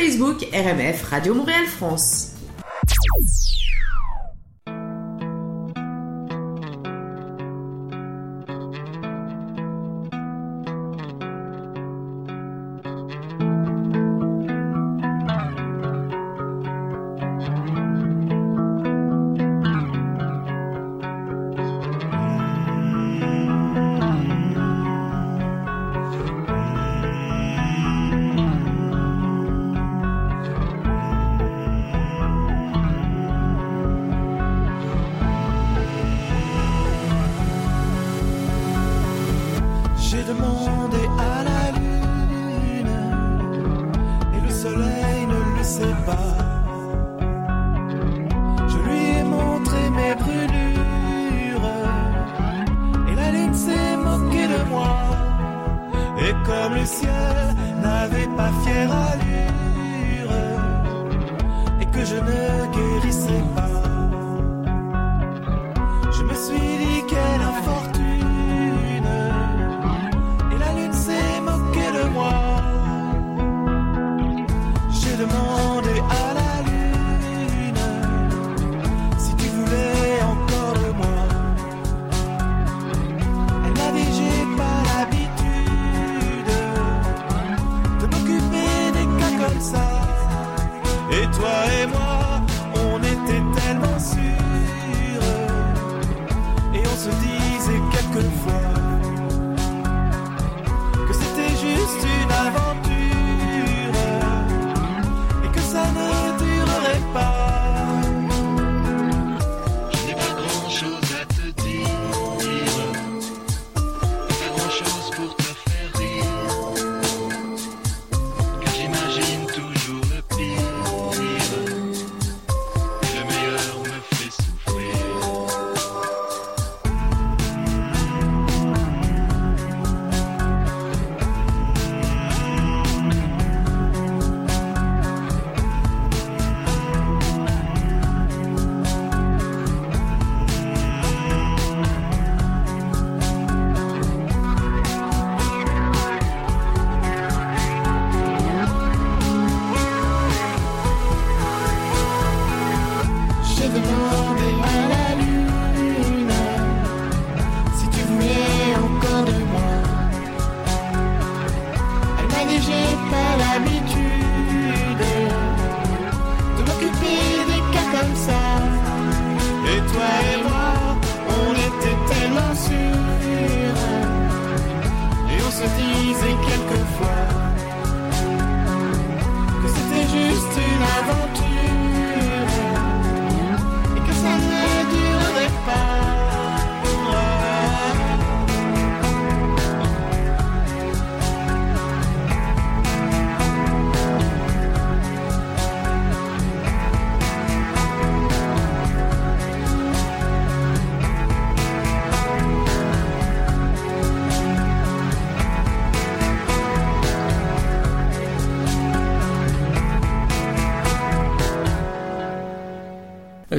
Facebook 0.02 0.42
RMF 0.52 1.04
Radio 1.04 1.32
Montréal 1.32 1.66
France. 1.68 2.21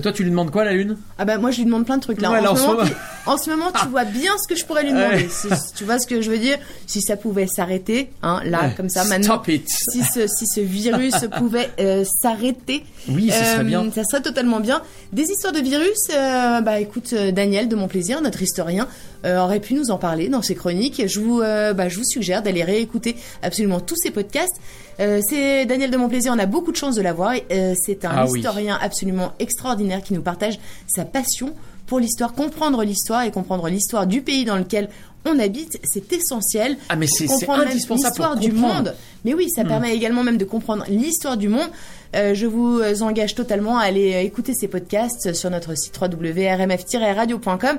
Toi, 0.03 0.11
tu 0.11 0.23
lui 0.23 0.29
demandes 0.29 0.51
quoi, 0.51 0.63
la 0.63 0.73
lune? 0.73 0.97
Ah 1.17 1.25
bah 1.25 1.37
moi 1.37 1.49
je 1.51 1.57
lui 1.57 1.65
demande 1.65 1.85
plein 1.85 1.97
de 1.97 2.01
trucs 2.01 2.21
là. 2.21 2.31
Ouais, 2.31 2.39
en, 2.39 2.43
là, 2.43 2.51
en 2.51 2.55
ce 2.55 2.61
ce 2.61 2.67
moment, 2.67 2.79
moment. 2.79 2.89
tu, 2.89 2.95
en 3.25 3.37
ce 3.37 3.49
moment, 3.49 3.71
tu 3.71 3.87
vois 3.87 4.05
bien 4.05 4.31
ce 4.41 4.47
que 4.47 4.55
je 4.59 4.65
pourrais 4.65 4.83
lui 4.83 4.91
demander. 4.91 5.27
Si- 5.29 5.47
tu 5.75 5.83
vois 5.85 5.99
ce 5.99 6.07
que 6.07 6.21
je 6.21 6.29
veux 6.29 6.37
dire 6.37 6.57
Si 6.87 7.01
ça 7.01 7.15
pouvait 7.17 7.47
s'arrêter, 7.47 8.09
hein, 8.21 8.41
là 8.45 8.69
comme 8.75 8.89
ça 8.89 9.03
maintenant. 9.05 9.35
Stop 9.35 9.47
it. 9.47 9.67
Si 9.69 10.03
ce, 10.03 10.27
si 10.27 10.45
ce 10.47 10.59
virus 10.61 11.13
pouvait 11.37 11.69
euh, 11.79 12.03
s'arrêter, 12.21 12.83
Oui, 13.07 13.29
ce 13.31 13.37
serait 13.37 13.59
euh, 13.59 13.63
bien. 13.63 13.89
Ça 13.93 14.03
serait 14.03 14.21
totalement 14.21 14.59
bien. 14.59 14.81
Des 15.11 15.23
histoires 15.23 15.53
de 15.53 15.59
virus, 15.59 15.97
euh, 16.13 16.61
bah 16.61 16.79
écoute, 16.79 17.13
euh, 17.13 17.31
Daniel 17.31 17.67
de 17.69 17.75
mon 17.75 17.87
plaisir, 17.87 18.21
notre 18.21 18.41
historien, 18.41 18.87
euh, 19.25 19.39
aurait 19.39 19.59
pu 19.61 19.73
nous 19.73 19.89
en 19.91 19.97
parler 19.97 20.27
dans 20.27 20.41
ses 20.41 20.55
chroniques. 20.55 21.01
Je 21.07 21.19
vous, 21.19 21.41
euh, 21.41 21.73
bah, 21.73 21.87
je 21.89 21.97
vous 21.97 22.03
suggère 22.05 22.41
d'aller 22.43 22.63
réécouter 22.63 23.15
absolument 23.41 23.79
tous 23.79 23.95
ses 23.95 24.11
podcasts. 24.11 24.55
Euh, 24.99 25.21
c'est 25.27 25.65
Daniel 25.65 25.89
de 25.91 25.97
mon 25.97 26.07
plaisir, 26.09 26.33
on 26.35 26.39
a 26.39 26.45
beaucoup 26.45 26.71
de 26.71 26.77
chance 26.77 26.95
de 26.95 27.01
l'avoir. 27.01 27.33
Euh, 27.51 27.73
c'est 27.83 28.05
un 28.05 28.11
Ah 28.13 28.25
oui. 28.27 28.39
historien 28.39 28.77
absolument 28.81 29.31
extraordinaire 29.39 30.03
qui 30.03 30.13
nous 30.13 30.21
partage 30.21 30.59
sa 30.87 31.03
passion 31.05 31.53
pour 31.87 31.99
l'histoire, 31.99 32.33
comprendre 32.33 32.83
l'histoire 32.83 33.23
et 33.23 33.31
comprendre 33.31 33.67
l'histoire 33.67 34.07
du 34.07 34.21
pays 34.21 34.45
dans 34.45 34.57
lequel 34.57 34.89
on 35.25 35.39
habite, 35.39 35.79
c'est 35.83 36.11
essentiel. 36.11 36.75
Ah, 36.89 36.95
mais 36.97 37.07
c'est 37.07 37.25
indispensable 37.49 37.69
l'histoire 38.09 38.35
du 38.35 38.51
monde. 38.51 38.93
Mais 39.23 39.33
oui, 39.33 39.49
ça 39.49 39.63
Hmm. 39.63 39.67
permet 39.69 39.95
également 39.95 40.23
même 40.23 40.37
de 40.37 40.43
comprendre 40.45 40.83
l'histoire 40.89 41.37
du 41.37 41.47
monde. 41.47 41.69
Euh, 42.15 42.33
je 42.33 42.45
vous 42.45 42.81
engage 43.01 43.33
totalement 43.33 43.77
à 43.77 43.83
aller 43.83 44.21
écouter 44.25 44.53
ces 44.53 44.67
podcasts 44.67 45.33
sur 45.33 45.49
notre 45.49 45.75
site 45.77 45.97
www.rmf-radio.com. 46.01 47.77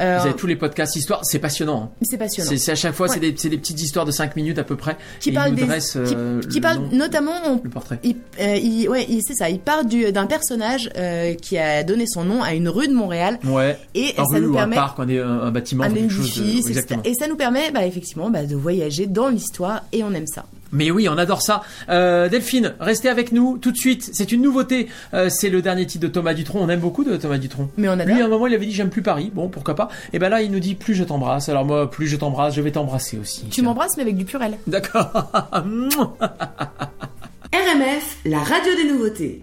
Euh, 0.00 0.18
Vous 0.20 0.26
avez 0.26 0.36
tous 0.36 0.46
les 0.46 0.56
podcasts 0.56 0.96
histoire, 0.96 1.24
c'est 1.24 1.38
passionnant. 1.38 1.82
hein. 1.84 1.90
c'est 2.02 2.16
passionnant. 2.18 2.50
C'est 2.56 2.72
à 2.72 2.74
chaque 2.74 2.94
fois, 2.94 3.08
c'est 3.08 3.20
Ouais. 3.20 3.30
des, 3.32 3.36
c'est 3.36 3.48
des 3.50 3.58
petites 3.58 3.80
histoires 3.82 4.04
de 4.06 4.10
5 4.10 4.36
minutes 4.36 4.58
à 4.58 4.64
peu 4.64 4.76
près. 4.76 4.96
qui 5.20 5.30
et 5.30 5.32
parle 5.32 5.48
il 5.48 5.52
nous 5.52 5.56
des 5.60 5.66
dresse, 5.66 5.92
qui, 5.92 6.14
euh, 6.16 6.40
qui 6.40 6.60
parle 6.60 6.78
nom- 6.78 6.88
notamment 6.92 7.32
on- 7.46 7.60
le 7.62 7.70
portrait. 7.70 7.98
il, 8.02 8.16
euh, 8.40 8.56
il- 8.56 8.88
ouais 8.88 9.04
il- 9.08 9.22
c'est 9.22 9.34
ça 9.34 9.50
il 9.50 9.58
part 9.60 9.84
du 9.84 10.10
d'un 10.12 10.26
personnage 10.26 10.90
euh, 10.96 11.34
qui 11.34 11.58
a 11.58 11.82
donné 11.84 12.04
son 12.06 12.24
nom 12.24 12.42
à 12.42 12.54
une 12.54 12.68
rue 12.68 12.88
de 12.88 12.94
Montréal 12.94 13.38
Ouais. 13.44 13.78
et 13.94 14.14
un 14.16 14.24
ça 14.24 14.36
rue 14.36 14.40
nous 14.40 14.50
ou 14.50 14.54
permet 14.54 14.76
un 14.76 14.80
parc, 14.80 14.98
un, 15.00 15.08
un, 15.08 15.50
bâtiment, 15.50 15.84
un 15.84 15.90
quelque 15.90 16.10
chose 16.10 16.36
de- 16.36 16.68
exactement. 16.68 17.02
et 17.04 17.14
ça 17.14 17.28
nous 17.28 17.36
permet 17.36 17.70
bah, 17.70 17.84
effectivement 17.86 18.30
bah, 18.30 18.44
de 18.44 18.56
voyager 18.56 19.06
dans 19.06 19.28
l'histoire 19.28 19.82
et 19.92 20.02
on 20.02 20.12
aime 20.14 20.26
ça 20.26 20.44
Mais 20.72 20.90
oui, 20.90 21.08
on 21.08 21.18
adore 21.18 21.42
ça. 21.42 21.62
Euh, 21.88 22.28
Delphine, 22.28 22.74
restez 22.80 23.08
avec 23.08 23.32
nous 23.32 23.58
tout 23.58 23.70
de 23.72 23.76
suite. 23.76 24.10
C'est 24.12 24.32
une 24.32 24.42
nouveauté. 24.42 24.88
Euh, 25.14 25.28
c'est 25.28 25.50
le 25.50 25.62
dernier 25.62 25.86
titre 25.86 26.02
de 26.02 26.08
Thomas 26.08 26.34
Dutronc. 26.34 26.60
On 26.60 26.68
aime 26.68 26.80
beaucoup 26.80 27.04
de 27.04 27.16
Thomas 27.16 27.38
Dutronc. 27.38 27.68
mais 27.76 27.88
on 27.88 27.92
adore 27.92 28.06
Lui, 28.06 28.22
à 28.22 28.24
un 28.24 28.28
moment, 28.28 28.46
il 28.46 28.54
avait 28.54 28.66
dit 28.66 28.72
j'aime 28.72 28.90
plus 28.90 29.02
Paris. 29.02 29.30
Bon, 29.34 29.48
pourquoi 29.48 29.74
pas. 29.74 29.88
Et 30.12 30.18
ben 30.18 30.28
là, 30.28 30.42
il 30.42 30.50
nous 30.50 30.60
dit 30.60 30.74
plus 30.74 30.94
je 30.94 31.04
t'embrasse. 31.04 31.48
Alors 31.48 31.64
moi, 31.64 31.90
plus 31.90 32.06
je 32.06 32.16
t'embrasse, 32.16 32.54
je 32.54 32.60
vais 32.62 32.72
t'embrasser 32.72 33.18
aussi. 33.18 33.46
tu 33.50 33.62
m'embrasses 33.62 33.96
mais 33.96 34.02
avec 34.02 34.16
du 34.16 34.24
purel 34.24 34.56
D'accord. 34.66 35.30
RMF, 37.52 38.16
la 38.24 38.38
radio 38.38 38.74
des 38.76 38.90
nouveautés. 38.90 39.42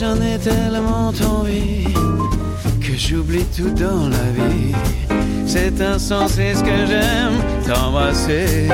J'en 0.00 0.16
ai 0.22 0.38
tellement 0.38 1.08
envie 1.08 1.92
que 2.80 2.96
j'oublie 2.96 3.44
tout 3.54 3.68
dans 3.68 4.08
la 4.08 4.30
vie. 4.32 4.74
C'est 5.46 5.78
insensé 5.82 6.54
ce 6.54 6.62
que 6.62 6.86
j'aime 6.86 7.36
t'embrasser. 7.66 8.66